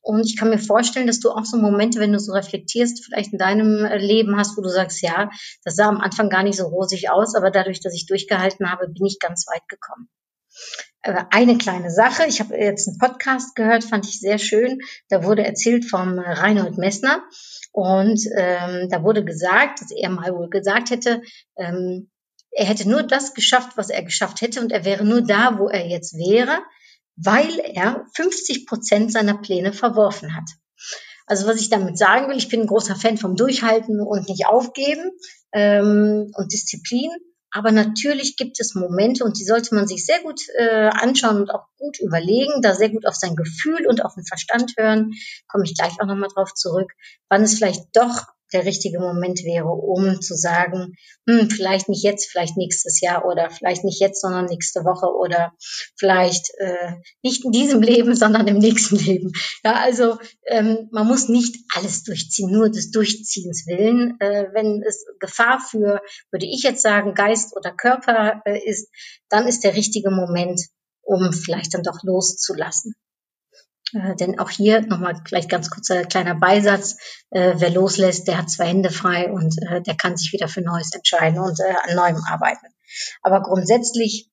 Und 0.00 0.26
ich 0.26 0.36
kann 0.36 0.50
mir 0.50 0.58
vorstellen, 0.58 1.06
dass 1.06 1.20
du 1.20 1.30
auch 1.30 1.46
so 1.46 1.56
Momente, 1.56 1.98
wenn 1.98 2.12
du 2.12 2.18
so 2.18 2.32
reflektierst, 2.32 3.04
vielleicht 3.04 3.32
in 3.32 3.38
deinem 3.38 3.84
äh, 3.84 3.96
Leben 3.96 4.36
hast, 4.36 4.56
wo 4.56 4.60
du 4.60 4.68
sagst, 4.68 5.00
ja, 5.02 5.30
das 5.64 5.76
sah 5.76 5.88
am 5.88 6.00
Anfang 6.00 6.28
gar 6.28 6.42
nicht 6.42 6.58
so 6.58 6.66
rosig 6.66 7.10
aus, 7.10 7.34
aber 7.34 7.50
dadurch, 7.50 7.80
dass 7.80 7.94
ich 7.94 8.06
durchgehalten 8.06 8.70
habe, 8.70 8.88
bin 8.88 9.06
ich 9.06 9.18
ganz 9.18 9.46
weit 9.46 9.66
gekommen. 9.68 10.08
Äh, 11.04 11.24
eine 11.30 11.58
kleine 11.58 11.90
Sache, 11.90 12.24
ich 12.26 12.40
habe 12.40 12.56
jetzt 12.56 12.88
einen 12.88 12.98
Podcast 12.98 13.54
gehört, 13.54 13.84
fand 13.84 14.06
ich 14.06 14.18
sehr 14.20 14.38
schön. 14.38 14.80
Da 15.08 15.22
wurde 15.22 15.44
erzählt 15.44 15.88
vom 15.88 16.18
Reinhold 16.18 16.78
Messner 16.78 17.22
und 17.72 18.20
ähm, 18.36 18.88
da 18.88 19.02
wurde 19.02 19.24
gesagt, 19.24 19.80
dass 19.80 19.90
er 19.90 20.08
mal 20.10 20.34
wohl 20.34 20.48
gesagt 20.48 20.90
hätte, 20.90 21.22
ähm, 21.56 22.10
er 22.50 22.66
hätte 22.66 22.88
nur 22.88 23.02
das 23.02 23.34
geschafft, 23.34 23.76
was 23.76 23.90
er 23.90 24.02
geschafft 24.02 24.40
hätte 24.40 24.60
und 24.60 24.72
er 24.72 24.84
wäre 24.84 25.04
nur 25.04 25.22
da, 25.22 25.58
wo 25.58 25.68
er 25.68 25.86
jetzt 25.86 26.14
wäre, 26.14 26.60
weil 27.16 27.58
er 27.58 28.06
50 28.14 28.66
Prozent 28.66 29.12
seiner 29.12 29.36
Pläne 29.36 29.72
verworfen 29.72 30.34
hat. 30.34 30.48
Also 31.26 31.46
was 31.46 31.60
ich 31.60 31.68
damit 31.68 31.98
sagen 31.98 32.28
will, 32.28 32.36
ich 32.36 32.48
bin 32.48 32.62
ein 32.62 32.66
großer 32.66 32.96
Fan 32.96 33.18
vom 33.18 33.34
Durchhalten 33.34 34.00
und 34.00 34.28
nicht 34.28 34.46
aufgeben 34.46 35.10
ähm, 35.52 36.30
und 36.34 36.52
Disziplin. 36.52 37.10
Aber 37.56 37.70
natürlich 37.70 38.36
gibt 38.36 38.58
es 38.58 38.74
Momente 38.74 39.22
und 39.22 39.38
die 39.38 39.44
sollte 39.44 39.76
man 39.76 39.86
sich 39.86 40.04
sehr 40.04 40.20
gut 40.22 40.40
äh, 40.58 40.88
anschauen 40.88 41.36
und 41.36 41.50
auch 41.52 41.68
gut 41.78 42.00
überlegen, 42.00 42.62
da 42.62 42.74
sehr 42.74 42.90
gut 42.90 43.06
auf 43.06 43.14
sein 43.14 43.36
Gefühl 43.36 43.86
und 43.86 44.04
auf 44.04 44.14
den 44.14 44.26
Verstand 44.26 44.72
hören. 44.76 45.12
Komme 45.46 45.62
ich 45.62 45.76
gleich 45.76 45.92
auch 46.00 46.06
nochmal 46.06 46.30
drauf 46.34 46.52
zurück, 46.52 46.90
wann 47.28 47.42
es 47.42 47.54
vielleicht 47.54 47.84
doch 47.94 48.24
der 48.54 48.64
richtige 48.64 49.00
Moment 49.00 49.40
wäre, 49.44 49.68
um 49.68 50.20
zu 50.20 50.34
sagen, 50.34 50.94
hm, 51.28 51.50
vielleicht 51.50 51.88
nicht 51.88 52.04
jetzt, 52.04 52.30
vielleicht 52.30 52.56
nächstes 52.56 53.00
Jahr 53.00 53.26
oder 53.26 53.50
vielleicht 53.50 53.84
nicht 53.84 54.00
jetzt, 54.00 54.20
sondern 54.20 54.46
nächste 54.46 54.84
Woche 54.84 55.06
oder 55.14 55.52
vielleicht 55.98 56.50
äh, 56.58 56.92
nicht 57.22 57.44
in 57.44 57.50
diesem 57.50 57.82
Leben, 57.82 58.14
sondern 58.14 58.46
im 58.46 58.58
nächsten 58.58 58.96
Leben. 58.96 59.32
Ja, 59.64 59.74
also 59.74 60.16
ähm, 60.46 60.88
man 60.92 61.06
muss 61.06 61.28
nicht 61.28 61.56
alles 61.74 62.04
durchziehen, 62.04 62.50
nur 62.50 62.70
des 62.70 62.90
Durchziehens 62.90 63.66
willen. 63.66 64.16
Äh, 64.20 64.46
wenn 64.54 64.82
es 64.86 65.04
Gefahr 65.18 65.60
für, 65.60 66.00
würde 66.30 66.46
ich 66.46 66.62
jetzt 66.62 66.82
sagen, 66.82 67.14
Geist 67.14 67.56
oder 67.56 67.72
Körper 67.72 68.40
äh, 68.44 68.58
ist, 68.64 68.88
dann 69.28 69.48
ist 69.48 69.64
der 69.64 69.74
richtige 69.74 70.10
Moment, 70.10 70.60
um 71.02 71.32
vielleicht 71.32 71.74
dann 71.74 71.82
doch 71.82 72.02
loszulassen. 72.02 72.94
Äh, 73.94 74.16
denn 74.16 74.38
auch 74.38 74.50
hier 74.50 74.80
nochmal 74.82 75.20
vielleicht 75.26 75.48
ganz 75.48 75.70
kurzer 75.70 76.04
kleiner 76.04 76.34
Beisatz. 76.34 76.96
Äh, 77.30 77.54
wer 77.56 77.70
loslässt, 77.70 78.28
der 78.28 78.38
hat 78.38 78.50
zwei 78.50 78.66
Hände 78.66 78.90
frei 78.90 79.30
und 79.30 79.56
äh, 79.62 79.80
der 79.80 79.96
kann 79.96 80.16
sich 80.16 80.32
wieder 80.32 80.48
für 80.48 80.62
Neues 80.62 80.92
entscheiden 80.94 81.38
und 81.38 81.58
äh, 81.60 81.74
an 81.88 81.96
Neuem 81.96 82.22
arbeiten. 82.26 82.66
Aber 83.22 83.42
grundsätzlich 83.42 84.30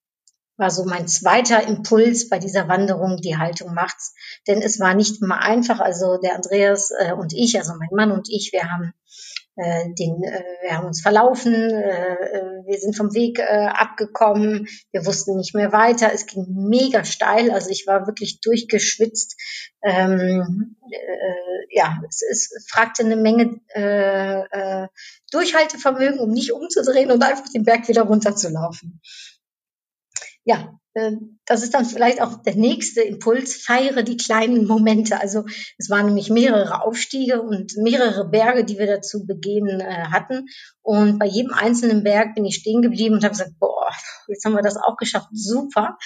war 0.58 0.70
so 0.70 0.86
mein 0.86 1.08
zweiter 1.08 1.66
Impuls 1.68 2.30
bei 2.30 2.38
dieser 2.38 2.68
Wanderung, 2.68 3.18
die 3.18 3.38
Haltung 3.38 3.74
macht's. 3.74 4.14
Denn 4.48 4.62
es 4.62 4.80
war 4.80 4.94
nicht 4.94 5.22
immer 5.22 5.42
einfach. 5.42 5.80
Also 5.80 6.18
der 6.18 6.36
Andreas 6.36 6.92
äh, 7.00 7.14
und 7.14 7.34
ich, 7.34 7.58
also 7.58 7.74
mein 7.80 7.90
Mann 7.92 8.12
und 8.12 8.30
ich, 8.30 8.52
wir 8.54 8.70
haben 8.72 8.94
äh, 9.58 9.90
äh, 9.90 10.44
wir 10.62 10.78
haben 10.78 10.88
uns 10.88 11.02
verlaufen, 11.02 11.54
äh, 11.54 12.14
äh, 12.14 12.64
wir 12.66 12.80
sind 12.80 12.96
vom 12.96 13.14
Weg 13.14 13.40
äh, 13.40 13.68
abgekommen, 13.68 14.68
wir 14.92 15.06
wussten 15.06 15.38
nicht 15.38 15.54
mehr 15.54 15.72
weiter, 15.72 16.12
es 16.14 16.26
ging 16.26 16.46
mega 16.48 17.04
steil, 17.04 17.52
also 17.52 17.70
ich 17.70 17.86
war 17.86 18.08
wirklich 18.08 18.40
durchgeschwitzt. 18.42 19.36
Ähm, 19.84 20.78
äh, 20.90 21.76
ja, 21.76 22.00
es, 22.08 22.22
es 22.30 22.66
fragte 22.70 23.04
eine 23.04 23.18
Menge 23.18 23.60
äh, 23.76 24.42
äh, 24.42 24.88
Durchhaltevermögen, 25.32 26.20
um 26.20 26.32
nicht 26.32 26.54
umzudrehen 26.54 27.12
und 27.12 27.24
einfach 27.24 27.50
den 27.50 27.64
Berg 27.64 27.88
wieder 27.88 28.04
runterzulaufen. 28.04 29.02
Ja, 30.44 30.80
das 31.46 31.64
ist 31.64 31.74
dann 31.74 31.86
vielleicht 31.86 32.22
auch 32.22 32.42
der 32.44 32.56
nächste 32.56 33.02
Impuls, 33.02 33.56
feiere 33.56 34.04
die 34.04 34.18
kleinen 34.18 34.68
Momente. 34.68 35.22
Also 35.22 35.46
es 35.78 35.90
waren 35.90 36.08
nämlich 36.08 36.30
mehrere 36.30 36.84
Aufstiege 36.84 37.42
und 37.42 37.78
mehrere 37.78 38.28
Berge, 38.30 38.66
die 38.66 38.78
wir 38.78 38.88
dazu 38.88 39.26
begehen 39.26 39.80
äh, 39.80 40.06
hatten. 40.12 40.48
Und 40.82 41.18
bei 41.20 41.28
jedem 41.28 41.54
einzelnen 41.54 42.04
Berg 42.04 42.36
bin 42.36 42.46
ich 42.46 42.56
stehen 42.56 42.82
geblieben 42.82 43.16
und 43.16 43.24
habe 43.24 43.32
gesagt, 43.32 43.58
boah, 43.60 43.90
jetzt 44.28 44.44
haben 44.44 44.54
wir 44.54 44.62
das 44.62 44.78
auch 44.78 44.98
geschafft, 44.98 45.30
super. 45.32 45.98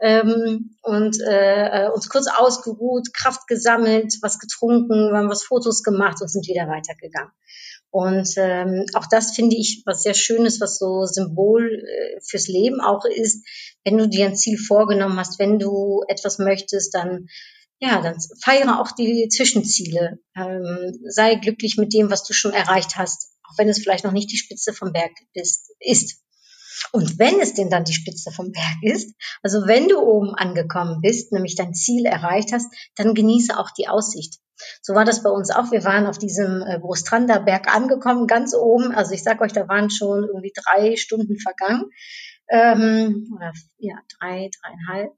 Ähm, 0.00 0.76
und 0.82 1.16
äh, 1.20 1.88
uns 1.94 2.08
kurz 2.08 2.26
ausgeruht, 2.28 3.12
Kraft 3.12 3.46
gesammelt, 3.46 4.16
was 4.22 4.38
getrunken, 4.38 5.10
wir 5.10 5.18
haben 5.18 5.28
was 5.28 5.44
Fotos 5.44 5.82
gemacht 5.82 6.22
und 6.22 6.28
sind 6.28 6.46
wieder 6.48 6.66
weitergegangen. 6.66 7.32
Und 7.90 8.28
ähm, 8.36 8.86
auch 8.94 9.06
das 9.10 9.32
finde 9.34 9.56
ich 9.56 9.82
was 9.84 10.02
sehr 10.02 10.14
Schönes, 10.14 10.60
was 10.60 10.78
so 10.78 11.04
Symbol 11.06 11.64
äh, 11.64 12.20
fürs 12.22 12.46
Leben 12.46 12.80
auch 12.80 13.04
ist. 13.04 13.44
Wenn 13.84 13.98
du 13.98 14.08
dir 14.08 14.26
ein 14.26 14.36
Ziel 14.36 14.58
vorgenommen 14.58 15.18
hast, 15.18 15.38
wenn 15.38 15.58
du 15.58 16.02
etwas 16.08 16.38
möchtest, 16.38 16.94
dann 16.94 17.26
ja, 17.80 18.02
dann 18.02 18.16
feiere 18.42 18.78
auch 18.78 18.92
die 18.92 19.28
Zwischenziele. 19.28 20.18
Ähm, 20.36 20.92
sei 21.08 21.36
glücklich 21.36 21.78
mit 21.78 21.94
dem, 21.94 22.10
was 22.10 22.24
du 22.24 22.34
schon 22.34 22.52
erreicht 22.52 22.96
hast, 22.96 23.32
auch 23.42 23.56
wenn 23.56 23.70
es 23.70 23.78
vielleicht 23.78 24.04
noch 24.04 24.12
nicht 24.12 24.30
die 24.30 24.36
Spitze 24.36 24.74
vom 24.74 24.92
Berg 24.92 25.12
ist. 25.32 25.72
ist. 25.80 26.20
Und 26.92 27.18
wenn 27.18 27.40
es 27.40 27.54
denn 27.54 27.70
dann 27.70 27.84
die 27.84 27.94
Spitze 27.94 28.30
vom 28.30 28.52
Berg 28.52 28.82
ist, 28.82 29.14
also 29.42 29.66
wenn 29.66 29.88
du 29.88 29.98
oben 29.98 30.34
angekommen 30.34 31.00
bist, 31.00 31.32
nämlich 31.32 31.54
dein 31.54 31.74
Ziel 31.74 32.04
erreicht 32.04 32.52
hast, 32.52 32.72
dann 32.96 33.14
genieße 33.14 33.58
auch 33.58 33.70
die 33.70 33.88
Aussicht. 33.88 34.38
So 34.82 34.94
war 34.94 35.04
das 35.04 35.22
bei 35.22 35.30
uns 35.30 35.50
auch. 35.50 35.70
Wir 35.70 35.84
waren 35.84 36.06
auf 36.06 36.18
diesem 36.18 36.62
äh, 36.62 36.78
Großtrander 36.78 37.40
Berg 37.40 37.74
angekommen, 37.74 38.26
ganz 38.26 38.54
oben. 38.54 38.92
Also 38.92 39.12
ich 39.12 39.22
sag 39.22 39.40
euch, 39.40 39.52
da 39.52 39.68
waren 39.68 39.90
schon 39.90 40.24
irgendwie 40.24 40.52
drei 40.54 40.96
Stunden 40.96 41.38
vergangen. 41.38 41.90
Ähm, 42.48 43.28
oder 43.34 43.52
ja, 43.78 43.94
drei, 44.18 44.50
dreieinhalb. 44.60 45.12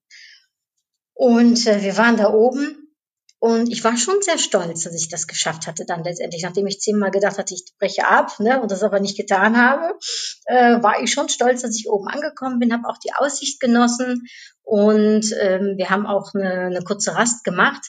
Und 1.15 1.67
äh, 1.67 1.83
wir 1.83 1.97
waren 1.97 2.17
da 2.17 2.33
oben 2.33 2.83
und 3.45 3.73
ich 3.73 3.83
war 3.83 3.97
schon 3.97 4.23
sehr 4.23 4.39
stolz, 4.39 4.85
dass 4.85 4.95
ich 4.95 5.09
das 5.09 5.27
geschafft 5.27 5.67
hatte 5.67 5.85
dann 5.85 6.05
letztendlich. 6.05 6.45
Nachdem 6.45 6.69
ich 6.69 6.79
zehnmal 6.79 7.11
gedacht 7.11 7.39
hatte, 7.39 7.55
ich 7.55 7.65
breche 7.77 8.07
ab 8.07 8.39
ne, 8.39 8.63
und 8.63 8.71
das 8.71 8.85
aber 8.85 9.01
nicht 9.01 9.17
getan 9.17 9.57
habe, 9.57 9.99
äh, 10.45 10.81
war 10.81 11.03
ich 11.03 11.13
schon 11.13 11.29
stolz, 11.29 11.63
dass 11.63 11.77
ich 11.77 11.89
oben 11.89 12.07
angekommen 12.07 12.61
bin, 12.61 12.73
habe 12.73 12.89
auch 12.89 12.99
die 12.99 13.13
Aussicht 13.13 13.59
genossen 13.59 14.23
und 14.63 15.35
ähm, 15.41 15.75
wir 15.77 15.91
haben 15.91 16.07
auch 16.07 16.33
eine, 16.35 16.67
eine 16.67 16.83
kurze 16.83 17.17
Rast 17.17 17.43
gemacht 17.43 17.85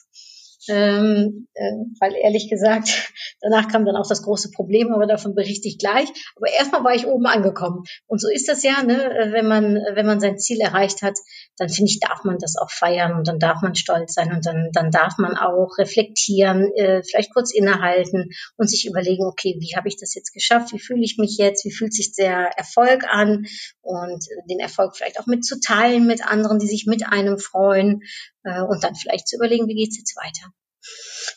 ähm, 0.70 1.48
äh, 1.54 1.72
weil 2.00 2.14
ehrlich 2.16 2.50
gesagt, 2.50 3.14
danach 3.42 3.68
kam 3.68 3.86
dann 3.86 3.96
auch 3.96 4.08
das 4.08 4.24
große 4.24 4.52
Problem, 4.52 4.92
aber 4.94 5.06
davon 5.06 5.36
berichte 5.36 5.68
ich 5.68 5.78
gleich. 5.78 6.10
Aber 6.36 6.48
erstmal 6.52 6.84
war 6.84 6.96
ich 6.96 7.08
oben 7.08 7.26
angekommen. 7.26 7.84
Und 8.08 8.22
so 8.22 8.30
ist 8.30 8.48
das 8.48 8.64
ja, 8.64 8.84
ne? 8.84 9.30
wenn 9.32 9.48
man, 9.48 9.76
wenn 9.94 10.06
man 10.06 10.20
sein 10.20 10.38
Ziel 10.38 10.60
erreicht 10.62 11.02
hat, 11.02 11.18
dann 11.58 11.70
finde 11.70 11.92
ich, 11.92 12.00
darf 12.00 12.24
man 12.24 12.38
das 12.40 12.56
auch 12.58 12.72
feiern 12.72 13.14
und 13.14 13.28
dann 13.28 13.40
darf 13.40 13.62
man 13.62 13.76
stolz 13.76 14.14
sein 14.14 14.34
und 14.34 14.46
dann, 14.46 14.70
dann 14.72 14.92
darf 14.92 15.18
man 15.18 15.38
auch 15.38 15.78
reflektieren, 15.78 16.72
äh, 16.76 17.04
vielleicht 17.04 17.34
kurz 17.34 17.54
innehalten 17.54 18.30
und 18.58 18.70
sich 18.70 18.88
überlegen, 18.88 19.26
okay, 19.26 19.56
wie 19.60 19.76
habe 19.76 19.88
ich 19.88 19.98
das 19.98 20.16
jetzt 20.16 20.34
geschafft? 20.34 20.74
Wie 20.74 20.80
fühle 20.80 21.04
ich 21.04 21.18
mich 21.18 21.38
jetzt? 21.38 21.66
Wie 21.66 21.72
fühlt 21.72 21.94
sich 21.94 22.14
der 22.14 22.58
Erfolg 22.58 23.04
an? 23.08 23.46
Und 23.82 24.26
den 24.50 24.60
Erfolg 24.60 24.96
vielleicht 24.96 25.20
auch 25.20 25.28
mitzuteilen 25.28 26.08
mit 26.08 26.26
anderen, 26.26 26.60
die 26.60 26.68
sich 26.68 26.86
mit 26.88 27.06
einem 27.06 27.38
freuen 27.38 28.02
äh, 28.44 28.62
und 28.62 28.84
dann 28.84 28.96
vielleicht 28.96 29.28
zu 29.28 29.36
überlegen, 29.36 29.68
wie 29.68 29.76
geht's 29.76 29.98
jetzt 29.98 30.16
weiter. 30.16 30.54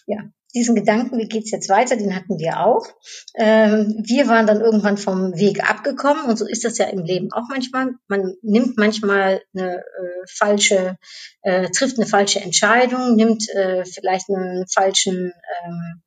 Ja, 0.07 0.19
diesen 0.57 0.75
Gedanken, 0.75 1.19
wie 1.19 1.29
geht's 1.29 1.51
jetzt 1.51 1.69
weiter, 1.69 1.97
den 1.97 2.17
hatten 2.17 2.39
wir 2.39 2.61
auch. 2.61 2.89
Ähm, 3.37 4.03
wir 4.05 4.27
waren 4.27 4.47
dann 4.47 4.63
irgendwann 4.63 4.97
vom 4.97 5.37
Weg 5.37 5.69
abgekommen 5.69 6.25
und 6.25 6.39
so 6.39 6.47
ist 6.47 6.65
das 6.65 6.79
ja 6.79 6.87
im 6.87 7.05
Leben 7.05 7.31
auch 7.33 7.45
manchmal. 7.51 7.91
Man 8.09 8.35
nimmt 8.43 8.79
manchmal 8.79 9.43
eine 9.55 9.77
äh, 9.77 10.25
falsche, 10.35 10.97
äh, 11.43 11.69
trifft 11.71 11.99
eine 11.99 12.07
falsche 12.07 12.41
Entscheidung, 12.41 13.17
nimmt 13.17 13.49
äh, 13.51 13.85
vielleicht 13.85 14.31
einen 14.31 14.67
falschen 14.67 15.33
ähm, 15.65 16.03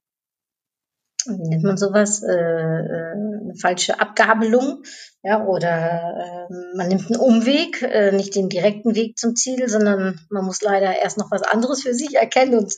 nennt 1.38 1.64
man 1.64 1.78
sowas, 1.78 2.24
äh, 2.24 2.32
äh, 2.32 3.12
eine 3.12 3.56
falsche 3.60 4.00
Abgabelung, 4.00 4.84
ja, 5.24 5.46
oder 5.46 6.48
äh, 6.50 6.78
man 6.78 6.88
nimmt 6.88 7.08
einen 7.08 7.20
Umweg, 7.20 7.82
äh, 7.82 8.12
nicht 8.12 8.36
den 8.36 8.50
direkten 8.50 8.96
Weg 8.96 9.18
zum 9.18 9.36
Ziel, 9.36 9.68
sondern 9.68 10.20
man 10.30 10.46
muss 10.46 10.62
leider 10.62 11.02
erst 11.02 11.18
noch 11.18 11.32
was 11.32 11.42
anderes 11.42 11.84
für 11.84 11.94
sich 11.94 12.16
erkennen 12.16 12.58
und 12.58 12.74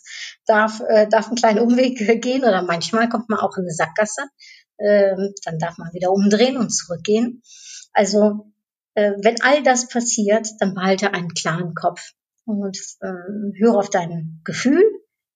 darf, 0.46 0.82
äh, 0.88 1.08
darf 1.08 1.28
einen 1.28 1.36
kleinen 1.36 1.60
Umweg 1.60 2.22
gehen 2.22 2.44
oder 2.44 2.62
manchmal 2.64 3.10
kommt 3.10 3.30
man 3.30 3.40
auch 3.40 3.58
in 3.58 3.64
eine 3.64 3.72
Sackgasse, 3.72 4.24
äh, 4.78 5.16
dann 5.46 5.60
darf 5.60 5.78
man 5.78 5.94
wieder 5.94 6.12
umdrehen 6.12 6.58
und 6.58 6.70
zurückgehen. 6.70 7.42
Also 7.94 8.52
äh, 8.96 9.14
wenn 9.22 9.42
all 9.42 9.64
das 9.64 9.88
passiert, 9.88 10.48
dann 10.60 10.74
behalte 10.74 11.14
einen 11.14 11.34
klaren 11.34 11.74
Kopf 11.74 12.12
und 12.46 12.78
äh, 13.02 13.60
höre 13.60 13.78
auf 13.78 13.90
dein 13.90 14.42
Gefühl, 14.44 14.84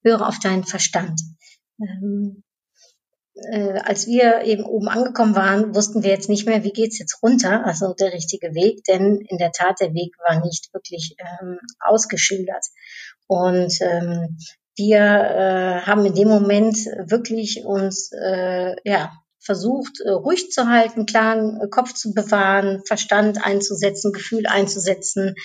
höre 0.03 0.27
auf 0.27 0.39
deinen 0.39 0.63
Verstand. 0.63 1.21
Ähm, 1.79 2.43
äh, 3.35 3.79
als 3.79 4.07
wir 4.07 4.43
eben 4.43 4.63
oben 4.63 4.87
angekommen 4.87 5.35
waren, 5.35 5.75
wussten 5.75 6.03
wir 6.03 6.09
jetzt 6.09 6.29
nicht 6.29 6.45
mehr, 6.45 6.63
wie 6.63 6.71
geht's 6.71 6.99
jetzt 6.99 7.21
runter, 7.21 7.65
also 7.65 7.93
der 7.93 8.13
richtige 8.13 8.53
Weg, 8.55 8.83
denn 8.85 9.17
in 9.27 9.37
der 9.37 9.51
Tat 9.51 9.79
der 9.81 9.93
Weg 9.93 10.15
war 10.27 10.43
nicht 10.43 10.73
wirklich 10.73 11.15
ähm, 11.19 11.59
ausgeschildert. 11.79 12.65
Und 13.27 13.73
ähm, 13.81 14.37
wir 14.77 14.99
äh, 14.99 15.81
haben 15.85 16.05
in 16.05 16.15
dem 16.15 16.27
Moment 16.27 16.75
wirklich 17.07 17.65
uns 17.65 18.11
äh, 18.11 18.75
ja 18.83 19.11
versucht, 19.39 20.01
äh, 20.03 20.09
ruhig 20.09 20.51
zu 20.51 20.67
halten, 20.67 21.05
klaren 21.05 21.69
Kopf 21.69 21.93
zu 21.93 22.13
bewahren, 22.13 22.81
Verstand 22.85 23.45
einzusetzen, 23.45 24.11
Gefühl 24.11 24.47
einzusetzen 24.47 25.35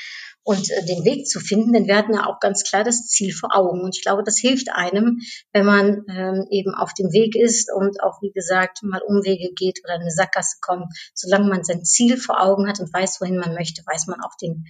und 0.43 0.71
äh, 0.71 0.85
den 0.85 1.05
Weg 1.05 1.27
zu 1.27 1.39
finden, 1.41 1.73
denn 1.73 1.87
wir 1.87 1.97
hatten 1.97 2.15
ja 2.15 2.27
auch 2.27 2.41
ganz 2.41 2.65
klar 2.65 2.85
das 2.85 3.07
Ziel 3.07 3.33
vor 3.33 3.55
Augen. 3.55 3.83
Und 3.83 3.97
ich 3.97 4.03
glaube, 4.03 4.23
das 4.23 4.39
hilft 4.39 4.71
einem, 4.73 5.21
wenn 5.53 5.67
man 5.67 6.05
ähm, 6.09 6.47
eben 6.51 6.75
auf 6.75 6.95
dem 6.95 7.13
Weg 7.13 7.37
ist 7.37 7.71
und 7.73 8.03
auch, 8.03 8.23
wie 8.23 8.33
gesagt, 8.33 8.83
mal 8.83 9.03
Umwege 9.07 9.53
geht 9.55 9.81
oder 9.85 9.95
eine 9.95 10.11
Sackgasse 10.11 10.57
kommt. 10.61 10.87
Solange 11.15 11.49
man 11.49 11.65
sein 11.65 11.85
Ziel 11.85 12.17
vor 12.17 12.41
Augen 12.43 12.69
hat 12.69 12.81
und 12.81 12.93
weiß, 12.93 13.21
wohin 13.21 13.37
man 13.37 13.55
möchte, 13.55 13.83
weiß 13.85 14.07
man 14.07 14.21
auch 14.21 14.37
den, 14.41 14.65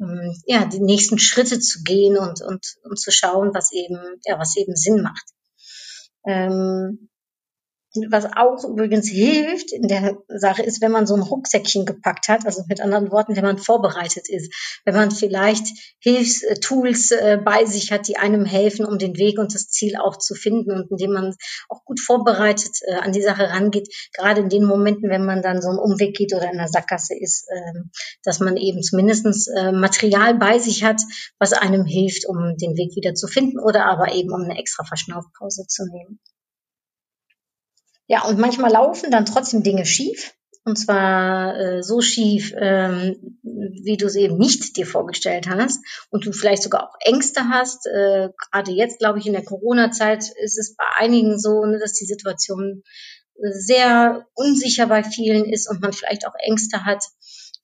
ähm, 0.00 0.36
ja, 0.46 0.64
die 0.64 0.80
nächsten 0.80 1.18
Schritte 1.18 1.60
zu 1.60 1.82
gehen 1.82 2.18
und, 2.18 2.42
und, 2.42 2.66
und 2.82 2.98
zu 2.98 3.12
schauen, 3.12 3.50
was 3.54 3.72
eben, 3.72 3.98
ja, 4.24 4.38
was 4.38 4.56
eben 4.56 4.74
Sinn 4.74 5.02
macht. 5.02 5.24
Ähm, 6.26 7.08
was 8.08 8.24
auch 8.24 8.64
übrigens 8.64 9.08
hilft 9.08 9.72
in 9.72 9.86
der 9.86 10.16
Sache 10.28 10.62
ist, 10.62 10.80
wenn 10.80 10.92
man 10.92 11.06
so 11.06 11.14
ein 11.14 11.22
Rucksäckchen 11.22 11.84
gepackt 11.84 12.28
hat, 12.28 12.46
also 12.46 12.64
mit 12.68 12.80
anderen 12.80 13.10
Worten, 13.10 13.36
wenn 13.36 13.44
man 13.44 13.58
vorbereitet 13.58 14.28
ist, 14.30 14.80
wenn 14.84 14.94
man 14.94 15.10
vielleicht 15.10 15.66
Hilfstools 15.98 17.10
äh, 17.10 17.38
bei 17.44 17.66
sich 17.66 17.92
hat, 17.92 18.08
die 18.08 18.16
einem 18.16 18.46
helfen, 18.46 18.86
um 18.86 18.98
den 18.98 19.16
Weg 19.16 19.38
und 19.38 19.54
das 19.54 19.68
Ziel 19.68 19.96
auch 19.96 20.16
zu 20.16 20.34
finden 20.34 20.72
und 20.72 20.90
indem 20.90 21.12
man 21.12 21.34
auch 21.68 21.84
gut 21.84 22.00
vorbereitet 22.00 22.78
äh, 22.86 22.94
an 22.94 23.12
die 23.12 23.22
Sache 23.22 23.50
rangeht, 23.50 23.88
gerade 24.14 24.40
in 24.40 24.48
den 24.48 24.64
Momenten, 24.64 25.10
wenn 25.10 25.26
man 25.26 25.42
dann 25.42 25.60
so 25.60 25.68
einen 25.68 25.78
Umweg 25.78 26.16
geht 26.16 26.34
oder 26.34 26.50
in 26.50 26.58
der 26.58 26.68
Sackgasse 26.68 27.14
ist, 27.18 27.46
ähm, 27.54 27.90
dass 28.24 28.40
man 28.40 28.56
eben 28.56 28.82
zumindestens 28.82 29.48
äh, 29.48 29.70
Material 29.70 30.34
bei 30.34 30.58
sich 30.58 30.82
hat, 30.82 31.02
was 31.38 31.52
einem 31.52 31.84
hilft, 31.84 32.26
um 32.26 32.56
den 32.56 32.76
Weg 32.76 32.96
wieder 32.96 33.14
zu 33.14 33.26
finden 33.26 33.58
oder 33.58 33.84
aber 33.84 34.14
eben 34.14 34.32
um 34.32 34.42
eine 34.42 34.58
extra 34.58 34.84
Verschnaufpause 34.84 35.66
zu 35.66 35.84
nehmen. 35.84 36.20
Ja, 38.12 38.26
und 38.26 38.38
manchmal 38.38 38.70
laufen 38.70 39.10
dann 39.10 39.24
trotzdem 39.24 39.62
Dinge 39.62 39.86
schief. 39.86 40.34
Und 40.66 40.78
zwar 40.78 41.58
äh, 41.58 41.82
so 41.82 42.02
schief, 42.02 42.52
ähm, 42.54 43.38
wie 43.42 43.96
du 43.96 44.04
es 44.04 44.16
eben 44.16 44.36
nicht 44.36 44.76
dir 44.76 44.86
vorgestellt 44.86 45.48
hast. 45.48 45.80
Und 46.10 46.26
du 46.26 46.32
vielleicht 46.32 46.62
sogar 46.62 46.90
auch 46.90 46.94
Ängste 47.00 47.48
hast. 47.48 47.86
Äh, 47.86 48.28
Gerade 48.36 48.70
jetzt, 48.70 48.98
glaube 48.98 49.18
ich, 49.18 49.26
in 49.26 49.32
der 49.32 49.46
Corona-Zeit 49.46 50.24
ist 50.44 50.58
es 50.58 50.76
bei 50.76 50.84
einigen 50.98 51.38
so, 51.38 51.64
ne, 51.64 51.78
dass 51.78 51.94
die 51.94 52.04
Situation 52.04 52.82
sehr 53.40 54.26
unsicher 54.34 54.88
bei 54.88 55.02
vielen 55.02 55.46
ist 55.46 55.70
und 55.70 55.80
man 55.80 55.94
vielleicht 55.94 56.26
auch 56.26 56.34
Ängste 56.38 56.84
hat, 56.84 57.02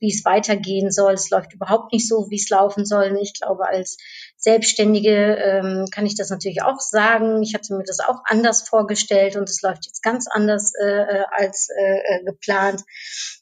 wie 0.01 0.11
es 0.11 0.25
weitergehen 0.25 0.91
soll. 0.91 1.15
Es 1.15 1.31
läuft 1.31 1.53
überhaupt 1.53 1.93
nicht 1.93 2.09
so, 2.09 2.29
wie 2.31 2.37
es 2.37 2.49
laufen 2.49 2.85
soll. 2.85 3.19
Ich 3.21 3.35
glaube, 3.35 3.67
als 3.67 3.99
Selbstständige 4.37 5.37
ähm, 5.37 5.87
kann 5.91 6.07
ich 6.07 6.15
das 6.15 6.31
natürlich 6.31 6.63
auch 6.63 6.81
sagen. 6.81 7.43
Ich 7.43 7.55
hatte 7.55 7.75
mir 7.75 7.85
das 7.85 8.01
auch 8.01 8.23
anders 8.25 8.69
vorgestellt 8.69 9.37
und 9.37 9.49
es 9.49 9.63
läuft 9.63 9.87
jetzt 9.87 10.03
ganz 10.03 10.27
anders 10.29 10.73
äh, 10.81 10.87
äh 10.87 11.25
als 11.31 11.69
äh, 11.77 11.99
äh, 11.99 12.25
geplant. 12.25 12.85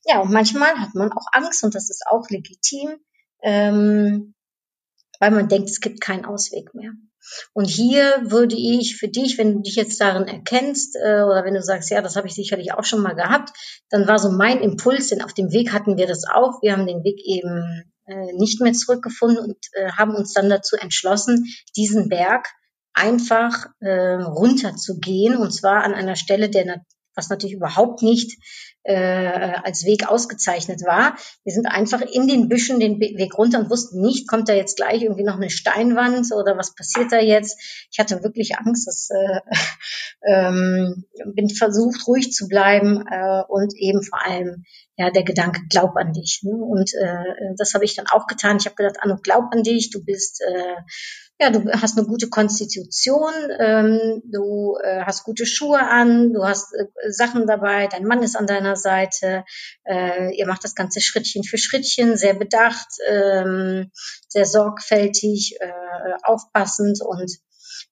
Ja, 0.04 0.20
und 0.20 0.32
manchmal 0.32 0.78
hat 0.78 0.94
man 0.94 1.12
auch 1.12 1.26
Angst 1.32 1.62
und 1.64 1.74
das 1.74 1.90
ist 1.90 2.04
auch 2.08 2.28
legitim, 2.30 2.96
ähm, 3.42 4.34
weil 5.20 5.30
man 5.30 5.48
denkt, 5.48 5.68
es 5.68 5.80
gibt 5.80 6.00
keinen 6.00 6.24
Ausweg 6.24 6.74
mehr. 6.74 6.92
Und 7.52 7.66
hier 7.66 8.22
würde 8.24 8.56
ich 8.56 8.96
für 8.96 9.08
dich, 9.08 9.38
wenn 9.38 9.54
du 9.54 9.60
dich 9.62 9.76
jetzt 9.76 10.00
darin 10.00 10.28
erkennst 10.28 10.96
äh, 10.96 11.22
oder 11.22 11.44
wenn 11.44 11.54
du 11.54 11.62
sagst, 11.62 11.90
ja, 11.90 12.02
das 12.02 12.16
habe 12.16 12.26
ich 12.28 12.34
sicherlich 12.34 12.72
auch 12.72 12.84
schon 12.84 13.02
mal 13.02 13.14
gehabt, 13.14 13.50
dann 13.90 14.06
war 14.06 14.18
so 14.18 14.30
mein 14.30 14.60
Impuls, 14.60 15.08
denn 15.08 15.22
auf 15.22 15.32
dem 15.32 15.52
Weg 15.52 15.72
hatten 15.72 15.96
wir 15.96 16.06
das 16.06 16.24
auch. 16.24 16.62
Wir 16.62 16.72
haben 16.72 16.86
den 16.86 17.04
Weg 17.04 17.20
eben 17.24 17.92
äh, 18.06 18.32
nicht 18.34 18.60
mehr 18.60 18.72
zurückgefunden 18.72 19.38
und 19.38 19.56
äh, 19.72 19.90
haben 19.92 20.14
uns 20.14 20.32
dann 20.32 20.48
dazu 20.48 20.76
entschlossen, 20.76 21.46
diesen 21.76 22.08
Berg 22.08 22.46
einfach 22.94 23.66
äh, 23.80 24.14
runterzugehen 24.22 25.36
und 25.36 25.52
zwar 25.52 25.84
an 25.84 25.92
einer 25.92 26.16
Stelle, 26.16 26.48
der 26.48 26.82
was 27.16 27.28
natürlich 27.28 27.56
überhaupt 27.56 28.02
nicht 28.02 28.38
äh, 28.84 29.54
als 29.64 29.84
Weg 29.84 30.08
ausgezeichnet 30.08 30.82
war. 30.82 31.16
Wir 31.44 31.52
sind 31.52 31.66
einfach 31.66 32.00
in 32.00 32.28
den 32.28 32.48
Büschen 32.48 32.78
den 32.78 33.00
Weg 33.00 33.36
runter 33.36 33.58
und 33.58 33.70
wussten 33.70 34.00
nicht, 34.00 34.28
kommt 34.28 34.48
da 34.48 34.52
jetzt 34.52 34.76
gleich 34.76 35.02
irgendwie 35.02 35.24
noch 35.24 35.36
eine 35.36 35.50
Steinwand 35.50 36.32
oder 36.32 36.56
was 36.56 36.74
passiert 36.74 37.10
da 37.10 37.18
jetzt? 37.18 37.58
Ich 37.90 37.98
hatte 37.98 38.22
wirklich 38.22 38.56
Angst, 38.58 38.86
dass, 38.86 39.08
äh, 39.10 39.40
ähm, 40.32 41.04
bin 41.34 41.50
versucht, 41.50 42.06
ruhig 42.06 42.32
zu 42.32 42.46
bleiben 42.46 43.04
äh, 43.10 43.42
und 43.48 43.74
eben 43.76 44.02
vor 44.02 44.24
allem 44.24 44.64
ja 44.96 45.10
der 45.10 45.24
Gedanke, 45.24 45.62
glaub 45.68 45.96
an 45.96 46.12
dich. 46.12 46.40
Ne? 46.42 46.52
Und 46.52 46.92
äh, 46.94 47.54
das 47.58 47.74
habe 47.74 47.84
ich 47.84 47.96
dann 47.96 48.06
auch 48.08 48.26
getan. 48.26 48.56
Ich 48.58 48.66
habe 48.66 48.76
gedacht, 48.76 48.96
Anno, 49.00 49.16
glaub 49.22 49.52
an 49.52 49.62
dich, 49.62 49.90
du 49.90 50.04
bist 50.04 50.42
äh, 50.42 50.76
ja, 51.38 51.50
du 51.50 51.70
hast 51.70 51.98
eine 51.98 52.06
gute 52.06 52.28
Konstitution, 52.30 53.32
ähm, 53.58 54.22
du 54.24 54.78
äh, 54.82 55.02
hast 55.04 55.24
gute 55.24 55.44
Schuhe 55.44 55.78
an, 55.78 56.32
du 56.32 56.44
hast 56.44 56.72
äh, 56.74 56.86
Sachen 57.10 57.46
dabei, 57.46 57.88
dein 57.88 58.04
Mann 58.04 58.22
ist 58.22 58.36
an 58.36 58.46
deiner 58.46 58.74
Seite, 58.74 59.44
äh, 59.84 60.34
ihr 60.34 60.46
macht 60.46 60.64
das 60.64 60.74
Ganze 60.74 61.00
Schrittchen 61.00 61.44
für 61.44 61.58
Schrittchen, 61.58 62.16
sehr 62.16 62.34
bedacht, 62.34 62.88
ähm, 63.06 63.90
sehr 64.28 64.46
sorgfältig, 64.46 65.56
äh, 65.60 65.72
aufpassend 66.22 67.02
und 67.02 67.30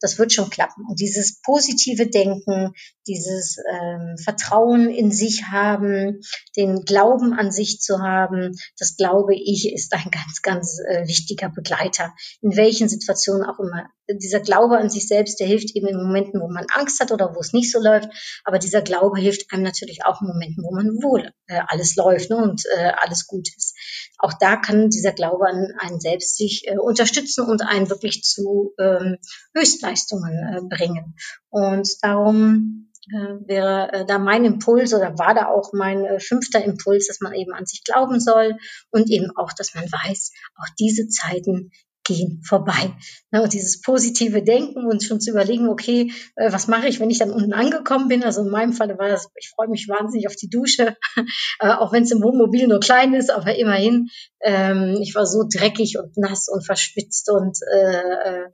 das 0.04 0.18
wird 0.18 0.34
schon 0.34 0.50
klappen. 0.50 0.84
Und 0.86 1.00
dieses 1.00 1.40
positive 1.40 2.06
Denken, 2.06 2.74
dieses 3.06 3.56
ähm, 3.72 4.18
Vertrauen 4.22 4.90
in 4.90 5.10
sich 5.10 5.44
haben, 5.50 6.20
den 6.58 6.84
Glauben 6.84 7.32
an 7.32 7.50
sich 7.50 7.80
zu 7.80 8.00
haben, 8.00 8.54
das 8.78 8.96
glaube 8.96 9.34
ich, 9.34 9.72
ist 9.72 9.94
ein 9.94 10.10
ganz, 10.10 10.42
ganz 10.42 10.78
äh, 10.86 11.08
wichtiger 11.08 11.48
Begleiter. 11.48 12.12
In 12.42 12.54
welchen 12.54 12.90
Situationen 12.90 13.48
auch 13.48 13.58
immer. 13.58 13.86
Dieser 14.20 14.40
Glaube 14.40 14.76
an 14.76 14.90
sich 14.90 15.08
selbst, 15.08 15.40
der 15.40 15.46
hilft 15.46 15.74
eben 15.74 15.88
in 15.88 15.96
Momenten, 15.96 16.38
wo 16.38 16.48
man 16.48 16.66
Angst 16.74 17.00
hat 17.00 17.10
oder 17.10 17.34
wo 17.34 17.40
es 17.40 17.54
nicht 17.54 17.72
so 17.72 17.80
läuft. 17.80 18.10
Aber 18.44 18.58
dieser 18.58 18.82
Glaube 18.82 19.18
hilft 19.18 19.50
einem 19.50 19.62
natürlich 19.62 20.04
auch 20.04 20.20
in 20.20 20.26
Momenten, 20.26 20.62
wo 20.62 20.74
man 20.74 21.02
wohl 21.02 21.30
äh, 21.46 21.62
alles 21.68 21.96
läuft 21.96 22.28
ne, 22.28 22.36
und 22.36 22.62
äh, 22.76 22.92
alles 22.98 23.26
gut 23.26 23.48
ist. 23.56 23.74
Auch 24.18 24.34
da 24.38 24.56
kann 24.56 24.90
dieser 24.90 25.12
Glaube 25.12 25.46
an 25.46 25.72
einen 25.78 26.00
selbst 26.00 26.36
sich 26.36 26.64
äh, 26.66 26.76
unterstützen 26.76 27.46
und 27.46 27.62
einen 27.62 27.88
wirklich 27.88 28.22
zu 28.22 28.74
ähm, 28.78 29.16
Höchstleistungen 29.54 29.93
äh, 30.02 30.60
bringen. 30.62 31.14
Und 31.50 31.88
darum 32.02 32.90
äh, 33.10 33.48
wäre 33.48 33.92
äh, 33.92 34.06
da 34.06 34.18
mein 34.18 34.44
Impuls 34.44 34.94
oder 34.94 35.18
war 35.18 35.34
da 35.34 35.48
auch 35.48 35.72
mein 35.72 36.04
äh, 36.04 36.20
fünfter 36.20 36.64
Impuls, 36.64 37.06
dass 37.06 37.20
man 37.20 37.34
eben 37.34 37.52
an 37.52 37.66
sich 37.66 37.84
glauben 37.84 38.18
soll 38.20 38.56
und 38.90 39.10
eben 39.10 39.30
auch, 39.36 39.52
dass 39.52 39.74
man 39.74 39.84
weiß, 39.84 40.32
auch 40.56 40.68
diese 40.78 41.08
Zeiten 41.08 41.70
gehen 42.04 42.42
vorbei. 42.46 42.94
Ne, 43.30 43.42
und 43.42 43.52
dieses 43.52 43.80
positive 43.80 44.42
Denken 44.42 44.86
und 44.86 45.02
schon 45.02 45.20
zu 45.20 45.30
überlegen, 45.30 45.68
okay, 45.68 46.12
äh, 46.36 46.52
was 46.52 46.68
mache 46.68 46.86
ich, 46.86 47.00
wenn 47.00 47.10
ich 47.10 47.18
dann 47.18 47.32
unten 47.32 47.52
angekommen 47.52 48.08
bin? 48.08 48.22
Also 48.22 48.42
in 48.42 48.50
meinem 48.50 48.72
Fall 48.72 48.96
war 48.98 49.08
das, 49.08 49.28
ich 49.36 49.50
freue 49.54 49.68
mich 49.68 49.88
wahnsinnig 49.88 50.28
auf 50.28 50.36
die 50.36 50.48
Dusche, 50.48 50.96
äh, 51.60 51.68
auch 51.68 51.92
wenn 51.92 52.04
es 52.04 52.10
im 52.10 52.22
Wohnmobil 52.22 52.68
nur 52.68 52.80
klein 52.80 53.14
ist, 53.14 53.30
aber 53.30 53.56
immerhin, 53.56 54.08
ähm, 54.42 54.98
ich 55.02 55.14
war 55.14 55.26
so 55.26 55.44
dreckig 55.50 55.98
und 55.98 56.16
nass 56.16 56.48
und 56.48 56.64
verschwitzt 56.64 57.30
und 57.30 57.58
äh, 57.72 58.44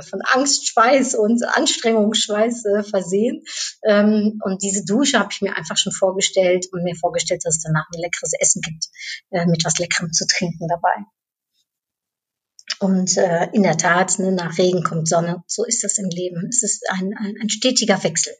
von 0.00 0.20
Angstschweiß 0.22 1.16
und 1.16 1.42
Anstrengungsschweiß 1.44 2.64
versehen. 2.88 3.42
Ähm, 3.84 4.38
und 4.42 4.62
diese 4.62 4.84
Dusche 4.84 5.18
habe 5.18 5.30
ich 5.32 5.42
mir 5.42 5.56
einfach 5.56 5.76
schon 5.76 5.92
vorgestellt 5.92 6.66
und 6.72 6.84
mir 6.84 6.94
vorgestellt, 6.94 7.42
dass 7.44 7.56
es 7.56 7.62
danach 7.62 7.86
ein 7.92 8.00
leckeres 8.00 8.32
Essen 8.38 8.62
gibt, 8.62 8.86
mit 9.48 9.64
was 9.64 9.78
Leckerem 9.78 10.12
zu 10.12 10.26
trinken 10.26 10.68
dabei. 10.68 11.04
Und 12.80 13.16
äh, 13.16 13.48
in 13.52 13.62
der 13.62 13.76
Tat, 13.76 14.18
ne, 14.18 14.32
nach 14.32 14.58
Regen 14.58 14.82
kommt 14.82 15.08
Sonne. 15.08 15.42
So 15.46 15.64
ist 15.64 15.82
das 15.84 15.98
im 15.98 16.08
Leben. 16.08 16.46
Es 16.48 16.62
ist 16.62 16.84
ein, 16.90 17.14
ein, 17.16 17.34
ein 17.40 17.48
stetiger 17.48 18.02
Wechsel. 18.02 18.34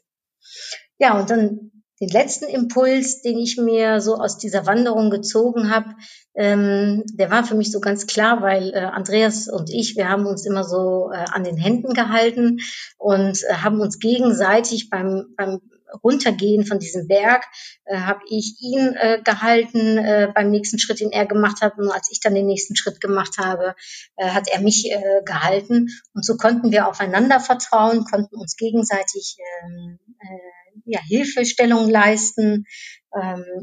Ja, 0.99 1.19
und 1.19 1.29
dann 1.29 1.71
den 1.99 2.09
letzten 2.09 2.45
Impuls, 2.45 3.21
den 3.21 3.39
ich 3.39 3.57
mir 3.57 4.01
so 4.01 4.15
aus 4.15 4.37
dieser 4.37 4.67
Wanderung 4.67 5.09
gezogen 5.09 5.71
habe, 5.71 5.95
ähm, 6.35 7.03
der 7.13 7.31
war 7.31 7.43
für 7.43 7.55
mich 7.55 7.71
so 7.71 7.79
ganz 7.79 8.05
klar, 8.05 8.43
weil 8.43 8.71
äh, 8.73 8.77
Andreas 8.77 9.47
und 9.47 9.71
ich, 9.71 9.95
wir 9.95 10.07
haben 10.07 10.27
uns 10.27 10.45
immer 10.45 10.63
so 10.63 11.09
äh, 11.11 11.25
an 11.31 11.43
den 11.43 11.57
Händen 11.57 11.93
gehalten 11.93 12.59
und 12.97 13.43
äh, 13.43 13.53
haben 13.55 13.81
uns 13.81 13.97
gegenseitig 13.97 14.91
beim, 14.91 15.33
beim 15.35 15.59
Runtergehen 16.03 16.65
von 16.65 16.79
diesem 16.79 17.07
Berg 17.07 17.45
äh, 17.85 17.97
habe 17.97 18.21
ich 18.29 18.57
ihn 18.61 18.93
äh, 18.95 19.21
gehalten 19.23 19.97
äh, 19.97 20.31
beim 20.33 20.51
nächsten 20.51 20.79
Schritt, 20.79 20.99
den 20.99 21.11
er 21.11 21.25
gemacht 21.25 21.61
hat. 21.61 21.77
Und 21.77 21.89
als 21.89 22.09
ich 22.11 22.19
dann 22.19 22.35
den 22.35 22.45
nächsten 22.45 22.75
Schritt 22.75 23.01
gemacht 23.01 23.37
habe, 23.37 23.75
äh, 24.17 24.29
hat 24.29 24.47
er 24.51 24.61
mich 24.61 24.91
äh, 24.91 25.21
gehalten. 25.25 25.87
Und 26.13 26.25
so 26.25 26.37
konnten 26.37 26.71
wir 26.71 26.87
aufeinander 26.87 27.39
vertrauen, 27.39 28.03
konnten 28.03 28.35
uns 28.35 28.55
gegenseitig 28.55 29.37
äh, 29.39 29.95
äh, 30.25 30.57
ja, 30.85 30.99
Hilfestellung 31.01 31.89
leisten, 31.89 32.65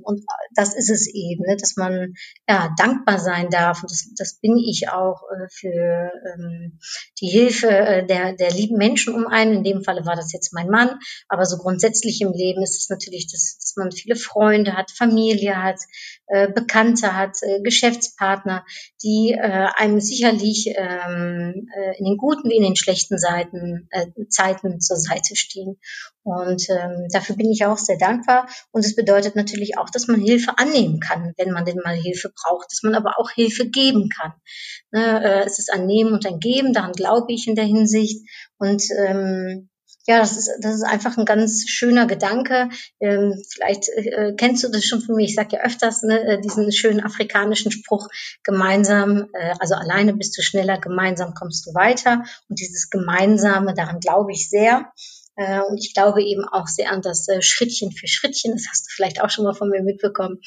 und 0.03 0.25
das 0.55 0.75
ist 0.75 0.91
es 0.91 1.07
eben, 1.07 1.45
ne, 1.47 1.57
dass 1.57 1.77
man 1.77 2.15
ja 2.49 2.75
dankbar 2.79 3.19
sein 3.19 3.51
darf. 3.51 3.83
Und 3.83 3.91
das, 3.91 4.11
das 4.17 4.41
bin 4.41 4.57
ich 4.57 4.89
auch 4.91 5.23
äh, 5.31 5.47
für 5.51 6.11
ähm, 6.35 6.79
die 7.21 7.29
Hilfe 7.29 7.69
äh, 7.69 8.07
der, 8.07 8.33
der 8.35 8.51
lieben 8.51 8.77
Menschen 8.77 9.15
um 9.15 9.27
einen. 9.27 9.53
In 9.59 9.65
dem 9.65 9.85
Falle 9.85 10.07
war 10.07 10.17
das 10.17 10.33
jetzt 10.33 10.53
mein 10.53 10.69
Mann. 10.69 10.99
Aber 11.29 11.45
so 11.45 11.59
grundsätzlich 11.59 12.21
im 12.21 12.33
Leben 12.33 12.63
ist 12.63 12.79
es 12.79 12.89
natürlich, 12.89 13.31
dass, 13.31 13.59
dass 13.59 13.75
man 13.77 13.93
viele 13.93 14.17
Freunde 14.17 14.75
hat, 14.75 14.91
Familie 14.91 15.63
hat, 15.63 15.79
äh, 16.27 16.51
Bekannte 16.51 17.15
hat, 17.17 17.37
äh, 17.43 17.61
Geschäftspartner, 17.63 18.65
die 19.03 19.37
äh, 19.39 19.69
einem 19.77 20.01
sicherlich 20.01 20.73
ähm, 20.77 21.69
äh, 21.77 21.99
in 21.99 22.05
den 22.07 22.17
guten 22.17 22.49
wie 22.49 22.57
in 22.57 22.63
den 22.63 22.77
schlechten 22.77 23.19
Seiten, 23.19 23.89
äh, 23.91 24.07
Zeiten 24.29 24.81
zur 24.81 24.97
Seite 24.97 25.37
stehen. 25.37 25.79
Und 26.23 26.69
ähm, 26.71 27.09
dafür 27.13 27.37
bin 27.37 27.51
ich 27.51 27.67
auch 27.67 27.77
sehr 27.77 27.99
dankbar. 27.99 28.49
Und 28.73 28.85
es 28.85 28.97
bedeutet 28.97 29.34
bedeutet 29.35 29.37
natürlich 29.37 29.79
auch, 29.79 29.91
dass 29.91 30.09
man 30.09 30.21
Hilfe 30.21 30.59
annehmen 30.59 31.01
kann, 31.01 31.35
wenn 31.37 31.51
man 31.51 31.65
denn 31.65 31.81
mal 31.85 31.95
Hilfe 31.95 32.33
braucht, 32.35 32.71
dass 32.71 32.83
man 32.83 32.95
aber 32.95 33.19
auch 33.19 33.31
Hilfe 33.31 33.69
geben 33.69 34.09
kann. 34.09 34.33
Ne, 34.93 35.23
äh, 35.23 35.45
es 35.47 35.59
ist 35.59 35.73
ein 35.73 35.87
Nehmen 35.87 36.13
und 36.13 36.27
ein 36.27 36.41
Geben, 36.41 36.73
daran 36.73 36.93
glaube 36.93 37.33
ich 37.33 37.47
in 37.47 37.55
der 37.55 37.65
Hinsicht. 37.65 38.27
Und 38.59 38.83
ähm, 38.99 39.69
ja, 40.07 40.19
das 40.19 40.37
ist, 40.37 40.51
das 40.61 40.75
ist 40.75 40.83
einfach 40.83 41.17
ein 41.17 41.25
ganz 41.25 41.65
schöner 41.67 42.07
Gedanke. 42.07 42.69
Ähm, 43.01 43.43
vielleicht 43.51 43.89
äh, 43.89 44.35
kennst 44.37 44.63
du 44.63 44.69
das 44.69 44.85
schon 44.85 45.01
von 45.01 45.17
mir. 45.17 45.25
Ich 45.25 45.35
sage 45.35 45.57
ja 45.57 45.63
öfters 45.63 46.03
ne, 46.03 46.21
äh, 46.21 46.41
diesen 46.41 46.71
schönen 46.73 47.01
afrikanischen 47.01 47.73
Spruch, 47.73 48.09
gemeinsam, 48.43 49.29
äh, 49.33 49.55
also 49.61 49.75
alleine 49.75 50.15
bist 50.15 50.37
du 50.37 50.43
schneller, 50.43 50.79
gemeinsam 50.79 51.33
kommst 51.33 51.67
du 51.67 51.75
weiter. 51.75 52.25
Und 52.49 52.61
dieses 52.61 52.91
Gemeinsame, 52.91 53.73
daran 53.75 54.01
glaube 54.01 54.33
ich 54.33 54.51
sehr. 54.51 54.93
Äh, 55.37 55.61
und 55.61 55.79
ich 55.79 55.95
glaube 55.95 56.23
eben 56.23 56.45
auch 56.45 56.67
sehr 56.67 56.91
an 56.91 57.03
das 57.03 57.29
äh, 57.29 57.43
Schrittchen 57.43 57.93
für 57.93 58.07
Schrittchen. 58.07 58.53
Das 58.53 58.67
hast 58.71 58.87
du 58.87 58.93
vielleicht 58.95 59.21
auch 59.21 59.31
schon 59.31 59.45
mal 59.45 59.55
von 59.55 59.71
mir 59.71 59.83
mitbekommen, 59.83 60.41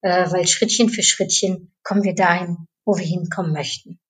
äh, 0.00 0.30
weil 0.30 0.46
Schrittchen 0.46 0.88
für 0.88 1.02
Schrittchen 1.02 1.72
kommen 1.82 2.02
wir 2.02 2.14
dahin, 2.14 2.66
wo 2.84 2.96
wir 2.96 3.06
hinkommen 3.06 3.52
möchten. 3.52 4.00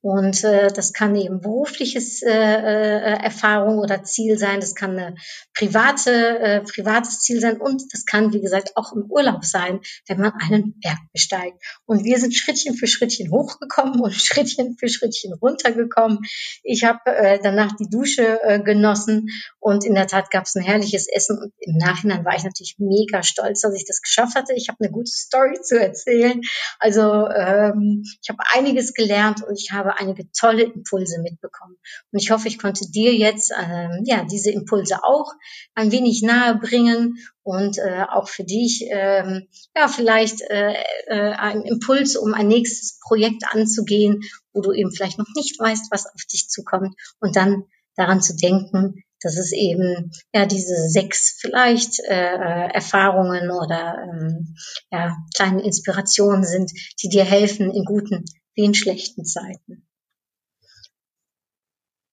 Und 0.00 0.42
äh, 0.44 0.68
das 0.72 0.92
kann 0.92 1.14
eben 1.16 1.40
berufliches 1.40 2.22
äh, 2.22 2.30
äh, 2.30 3.22
Erfahrung 3.22 3.78
oder 3.78 4.02
Ziel 4.04 4.38
sein, 4.38 4.60
das 4.60 4.74
kann 4.74 4.98
eine 4.98 5.14
private, 5.54 6.10
äh, 6.10 6.60
privates 6.62 7.20
Ziel 7.20 7.40
sein 7.40 7.60
und 7.60 7.82
das 7.92 8.04
kann, 8.04 8.32
wie 8.32 8.40
gesagt, 8.40 8.72
auch 8.76 8.92
im 8.92 9.10
Urlaub 9.10 9.44
sein, 9.44 9.80
wenn 10.08 10.20
man 10.20 10.32
einen 10.40 10.78
Berg 10.80 10.98
besteigt. 11.12 11.62
Und 11.86 12.04
wir 12.04 12.18
sind 12.18 12.34
Schrittchen 12.34 12.74
für 12.74 12.86
Schrittchen 12.86 13.30
hochgekommen 13.30 14.00
und 14.00 14.14
Schrittchen 14.14 14.76
für 14.78 14.88
Schrittchen 14.88 15.32
runtergekommen. 15.34 16.18
Ich 16.62 16.84
habe 16.84 17.00
äh, 17.06 17.38
danach 17.42 17.76
die 17.76 17.88
Dusche 17.88 18.40
äh, 18.42 18.60
genossen 18.60 19.28
und 19.60 19.84
in 19.84 19.94
der 19.94 20.06
Tat 20.06 20.30
gab 20.30 20.44
es 20.44 20.54
ein 20.54 20.62
herrliches 20.62 21.06
Essen 21.08 21.38
und 21.38 21.52
im 21.58 21.76
Nachhinein 21.76 22.24
war 22.24 22.34
ich 22.36 22.44
natürlich 22.44 22.76
mega 22.78 23.22
stolz, 23.22 23.60
dass 23.60 23.74
ich 23.74 23.84
das 23.86 24.00
geschafft 24.00 24.34
hatte. 24.34 24.54
Ich 24.54 24.68
habe 24.68 24.78
eine 24.80 24.90
gute 24.90 25.10
Story 25.10 25.60
zu 25.62 25.78
erzählen. 25.78 26.40
Also 26.78 27.28
ähm, 27.28 28.02
ich 28.20 28.28
habe 28.28 28.42
einiges 28.54 28.94
gelernt 28.94 29.42
und 29.52 29.60
ich 29.60 29.70
habe 29.70 29.98
einige 29.98 30.30
tolle 30.32 30.62
Impulse 30.62 31.20
mitbekommen. 31.20 31.76
Und 32.10 32.22
ich 32.22 32.30
hoffe, 32.30 32.48
ich 32.48 32.58
konnte 32.58 32.90
dir 32.90 33.14
jetzt 33.14 33.52
ähm, 33.52 34.02
ja 34.04 34.24
diese 34.24 34.50
Impulse 34.50 35.04
auch 35.04 35.30
ein 35.74 35.92
wenig 35.92 36.22
nahe 36.22 36.56
bringen 36.56 37.18
und 37.42 37.76
äh, 37.76 38.04
auch 38.08 38.28
für 38.28 38.44
dich 38.44 38.86
ähm, 38.88 39.48
ja 39.76 39.88
vielleicht 39.88 40.40
äh, 40.40 40.72
äh, 41.06 41.32
ein 41.32 41.62
Impuls, 41.62 42.16
um 42.16 42.32
ein 42.32 42.48
nächstes 42.48 42.98
Projekt 43.06 43.44
anzugehen, 43.50 44.20
wo 44.54 44.62
du 44.62 44.72
eben 44.72 44.90
vielleicht 44.90 45.18
noch 45.18 45.28
nicht 45.36 45.60
weißt, 45.60 45.88
was 45.90 46.06
auf 46.06 46.24
dich 46.32 46.48
zukommt 46.48 46.94
und 47.20 47.36
dann 47.36 47.64
daran 47.94 48.22
zu 48.22 48.34
denken, 48.34 49.04
dass 49.20 49.36
es 49.36 49.52
eben 49.52 50.12
ja 50.32 50.46
diese 50.46 50.88
sechs 50.88 51.36
vielleicht 51.40 52.00
äh, 52.08 52.34
äh 52.34 52.72
Erfahrungen 52.72 53.50
oder 53.50 53.98
ähm, 54.02 54.54
ja, 54.90 55.14
kleine 55.36 55.62
Inspirationen 55.62 56.42
sind, 56.42 56.72
die 57.02 57.10
dir 57.10 57.24
helfen 57.24 57.70
in 57.70 57.84
guten 57.84 58.24
wie 58.54 58.64
in 58.64 58.74
schlechten 58.74 59.24
Zeiten. 59.24 59.86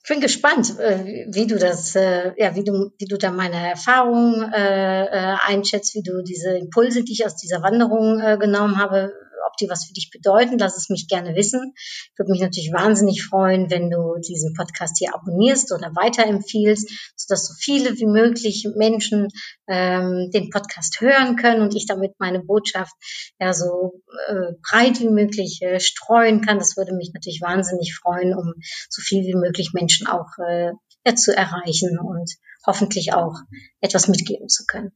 Ich 0.03 0.09
bin 0.09 0.21
gespannt, 0.21 0.79
äh, 0.79 1.27
wie 1.29 1.45
du 1.45 1.59
das, 1.59 1.95
äh, 1.95 2.33
ja, 2.35 2.55
wie 2.55 2.63
du, 2.63 2.91
wie 2.97 3.05
du 3.05 3.17
da 3.17 3.31
meine 3.31 3.69
Erfahrungen 3.69 4.41
äh, 4.51 5.35
einschätzt, 5.45 5.93
wie 5.93 6.01
du 6.01 6.23
diese 6.23 6.57
Impulse, 6.57 7.03
die 7.03 7.11
ich 7.11 7.25
aus 7.25 7.35
dieser 7.35 7.61
Wanderung 7.61 8.39
genommen 8.39 8.77
habe, 8.77 9.13
ob 9.47 9.55
die 9.57 9.69
was 9.69 9.85
für 9.85 9.93
dich 9.93 10.09
bedeuten, 10.11 10.57
lass 10.57 10.77
es 10.77 10.89
mich 10.89 11.07
gerne 11.07 11.35
wissen. 11.35 11.73
Ich 11.75 12.13
würde 12.17 12.31
mich 12.31 12.41
natürlich 12.41 12.71
wahnsinnig 12.71 13.23
freuen, 13.23 13.69
wenn 13.69 13.89
du 13.89 14.15
diesen 14.25 14.53
Podcast 14.53 14.97
hier 14.97 15.13
abonnierst 15.13 15.71
oder 15.71 15.91
weiterempfiehlst, 15.95 16.89
sodass 17.15 17.47
so 17.47 17.53
viele 17.59 17.97
wie 17.97 18.05
möglich 18.05 18.67
Menschen 18.75 19.27
ähm, 19.67 20.29
den 20.33 20.49
Podcast 20.49 21.01
hören 21.01 21.35
können 21.35 21.61
und 21.61 21.75
ich 21.75 21.85
damit 21.85 22.13
meine 22.19 22.41
Botschaft 22.41 22.93
ja 23.39 23.53
so 23.53 24.01
äh, 24.27 24.53
breit 24.69 24.99
wie 24.99 25.09
möglich 25.09 25.59
äh, 25.61 25.79
streuen 25.79 26.41
kann. 26.41 26.59
Das 26.59 26.77
würde 26.77 26.93
mich 26.93 27.11
natürlich 27.13 27.41
wahnsinnig 27.41 27.95
freuen, 27.95 28.33
um 28.33 28.53
so 28.89 29.01
viel 29.01 29.25
wie 29.25 29.35
möglich 29.35 29.71
Menschen 29.73 30.07
auch 30.07 30.27
äh, 30.45 30.71
ja, 31.05 31.15
zu 31.15 31.35
erreichen 31.35 31.99
und 31.99 32.31
hoffentlich 32.65 33.13
auch 33.13 33.35
etwas 33.81 34.07
mitgeben 34.07 34.49
zu 34.49 34.65
können. 34.65 34.91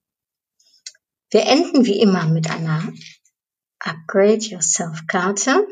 Wir 1.31 1.47
enden 1.47 1.85
wie 1.85 1.99
immer 1.99 2.27
mit 2.27 2.49
einer 2.49 2.83
Upgrade 3.83 4.45
Yourself 4.45 5.05
Karte. 5.07 5.67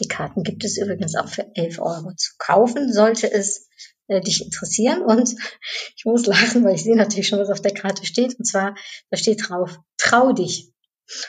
Die 0.00 0.08
Karten 0.08 0.42
gibt 0.42 0.64
es 0.64 0.78
übrigens 0.78 1.14
auch 1.14 1.28
für 1.28 1.46
11 1.54 1.78
Euro 1.78 2.12
zu 2.16 2.32
kaufen, 2.38 2.92
sollte 2.92 3.30
es 3.30 3.68
äh, 4.08 4.20
dich 4.20 4.44
interessieren. 4.44 5.02
Und 5.02 5.30
ich 5.96 6.04
muss 6.04 6.26
lachen, 6.26 6.64
weil 6.64 6.74
ich 6.74 6.84
sehe 6.84 6.96
natürlich 6.96 7.28
schon, 7.28 7.40
was 7.40 7.50
auf 7.50 7.62
der 7.62 7.74
Karte 7.74 8.06
steht. 8.06 8.38
Und 8.38 8.44
zwar, 8.44 8.74
da 9.10 9.16
steht 9.16 9.48
drauf, 9.48 9.78
trau 9.96 10.32
dich. 10.32 10.73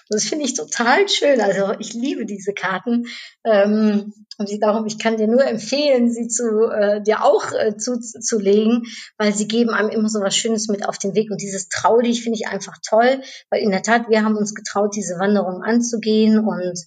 Und 0.09 0.15
das 0.15 0.25
finde 0.25 0.45
ich 0.45 0.53
total 0.53 1.07
schön. 1.09 1.41
Also 1.41 1.73
ich 1.79 1.93
liebe 1.93 2.25
diese 2.25 2.53
Karten. 2.53 3.07
Ähm, 3.43 4.13
und 4.37 4.49
darum, 4.61 4.85
ich 4.85 4.99
kann 4.99 5.17
dir 5.17 5.27
nur 5.27 5.45
empfehlen, 5.45 6.11
sie 6.11 6.27
zu 6.27 6.69
äh, 6.69 7.01
dir 7.01 7.23
auch 7.23 7.51
äh, 7.51 7.77
zuzulegen, 7.77 8.83
weil 9.17 9.33
sie 9.33 9.47
geben 9.47 9.71
einem 9.71 9.89
immer 9.89 10.09
so 10.09 10.19
was 10.19 10.35
Schönes 10.35 10.67
mit 10.67 10.87
auf 10.87 10.97
den 10.97 11.15
Weg. 11.15 11.31
Und 11.31 11.41
dieses 11.41 11.69
Trau 11.69 11.99
dich 11.99 12.23
finde 12.23 12.39
ich 12.39 12.47
einfach 12.47 12.77
toll, 12.87 13.21
weil 13.49 13.61
in 13.61 13.71
der 13.71 13.81
Tat, 13.81 14.09
wir 14.09 14.23
haben 14.23 14.37
uns 14.37 14.55
getraut, 14.55 14.95
diese 14.95 15.19
Wanderung 15.19 15.63
anzugehen 15.63 16.39
und 16.39 16.79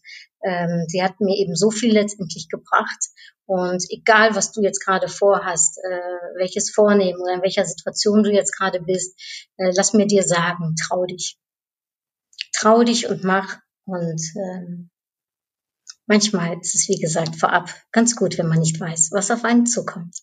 ähm, 0.44 0.84
sie 0.88 1.02
hat 1.02 1.20
mir 1.20 1.36
eben 1.36 1.56
so 1.56 1.70
viel 1.70 1.92
letztendlich 1.92 2.48
gebracht. 2.48 2.98
Und 3.46 3.82
egal, 3.88 4.34
was 4.34 4.52
du 4.52 4.60
jetzt 4.62 4.84
gerade 4.84 5.08
vorhast, 5.08 5.78
äh, 5.78 6.38
welches 6.38 6.70
Vornehmen 6.70 7.20
oder 7.20 7.34
in 7.34 7.42
welcher 7.42 7.64
Situation 7.64 8.22
du 8.22 8.30
jetzt 8.30 8.56
gerade 8.56 8.80
bist, 8.80 9.18
äh, 9.56 9.72
lass 9.74 9.94
mir 9.94 10.06
dir 10.06 10.22
sagen, 10.22 10.74
trau 10.86 11.06
dich 11.06 11.38
trau 12.58 12.82
dich 12.82 13.08
und 13.08 13.24
mach. 13.24 13.58
Und 13.84 14.22
ähm, 14.36 14.90
manchmal 16.06 16.58
ist 16.60 16.74
es, 16.74 16.88
wie 16.88 17.00
gesagt, 17.00 17.36
vorab 17.36 17.74
ganz 17.92 18.16
gut, 18.16 18.38
wenn 18.38 18.48
man 18.48 18.58
nicht 18.58 18.78
weiß, 18.78 19.10
was 19.12 19.30
auf 19.30 19.44
einen 19.44 19.66
zukommt. 19.66 20.16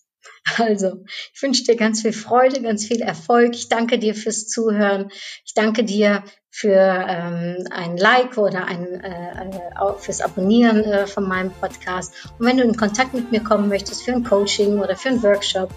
Also, 0.58 1.04
ich 1.34 1.42
wünsche 1.42 1.64
dir 1.64 1.76
ganz 1.76 2.02
viel 2.02 2.12
Freude, 2.12 2.62
ganz 2.62 2.86
viel 2.86 3.02
Erfolg. 3.02 3.54
Ich 3.54 3.68
danke 3.68 3.98
dir 3.98 4.14
fürs 4.14 4.46
Zuhören. 4.46 5.10
Ich 5.44 5.54
danke 5.54 5.84
dir 5.84 6.22
für 6.58 6.70
ähm, 6.70 7.66
ein 7.70 7.98
Like 7.98 8.38
oder 8.38 8.64
ein, 8.64 8.86
äh, 9.04 9.50
fürs 9.98 10.22
Abonnieren 10.22 10.84
äh, 10.84 11.06
von 11.06 11.28
meinem 11.28 11.50
Podcast. 11.50 12.14
Und 12.38 12.46
wenn 12.46 12.56
du 12.56 12.62
in 12.62 12.74
Kontakt 12.74 13.12
mit 13.12 13.30
mir 13.30 13.40
kommen 13.40 13.68
möchtest 13.68 14.04
für 14.04 14.12
ein 14.12 14.24
Coaching 14.24 14.78
oder 14.78 14.96
für 14.96 15.10
einen 15.10 15.22
Workshop 15.22 15.70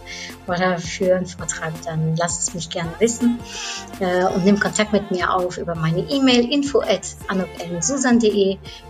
oder 0.48 0.78
für 0.78 1.18
einen 1.18 1.26
Vortrag, 1.26 1.74
dann 1.84 2.16
lass 2.16 2.40
es 2.40 2.54
mich 2.54 2.70
gerne 2.70 2.92
wissen 3.00 3.40
äh, 4.00 4.24
und 4.34 4.46
nimm 4.46 4.58
Kontakt 4.58 4.94
mit 4.94 5.12
mir 5.12 5.34
auf 5.34 5.58
über 5.58 5.76
meine 5.76 6.00
E-Mail 6.00 6.50
info 6.50 6.80
at 6.80 7.02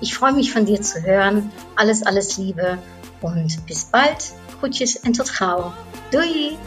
Ich 0.01 0.13
freue 0.13 0.33
mich 0.33 0.53
von 0.53 0.65
dir 0.65 0.81
zu 0.81 1.01
hören. 1.01 1.51
Alles, 1.75 2.03
alles 2.03 2.37
Liebe 2.37 2.77
und 3.21 3.65
bis 3.65 3.85
bald. 3.85 4.33
Groetjes 4.59 4.95
en 5.03 5.13
tot 5.13 5.29
gauw. 5.29 5.71
Doei! 6.11 6.57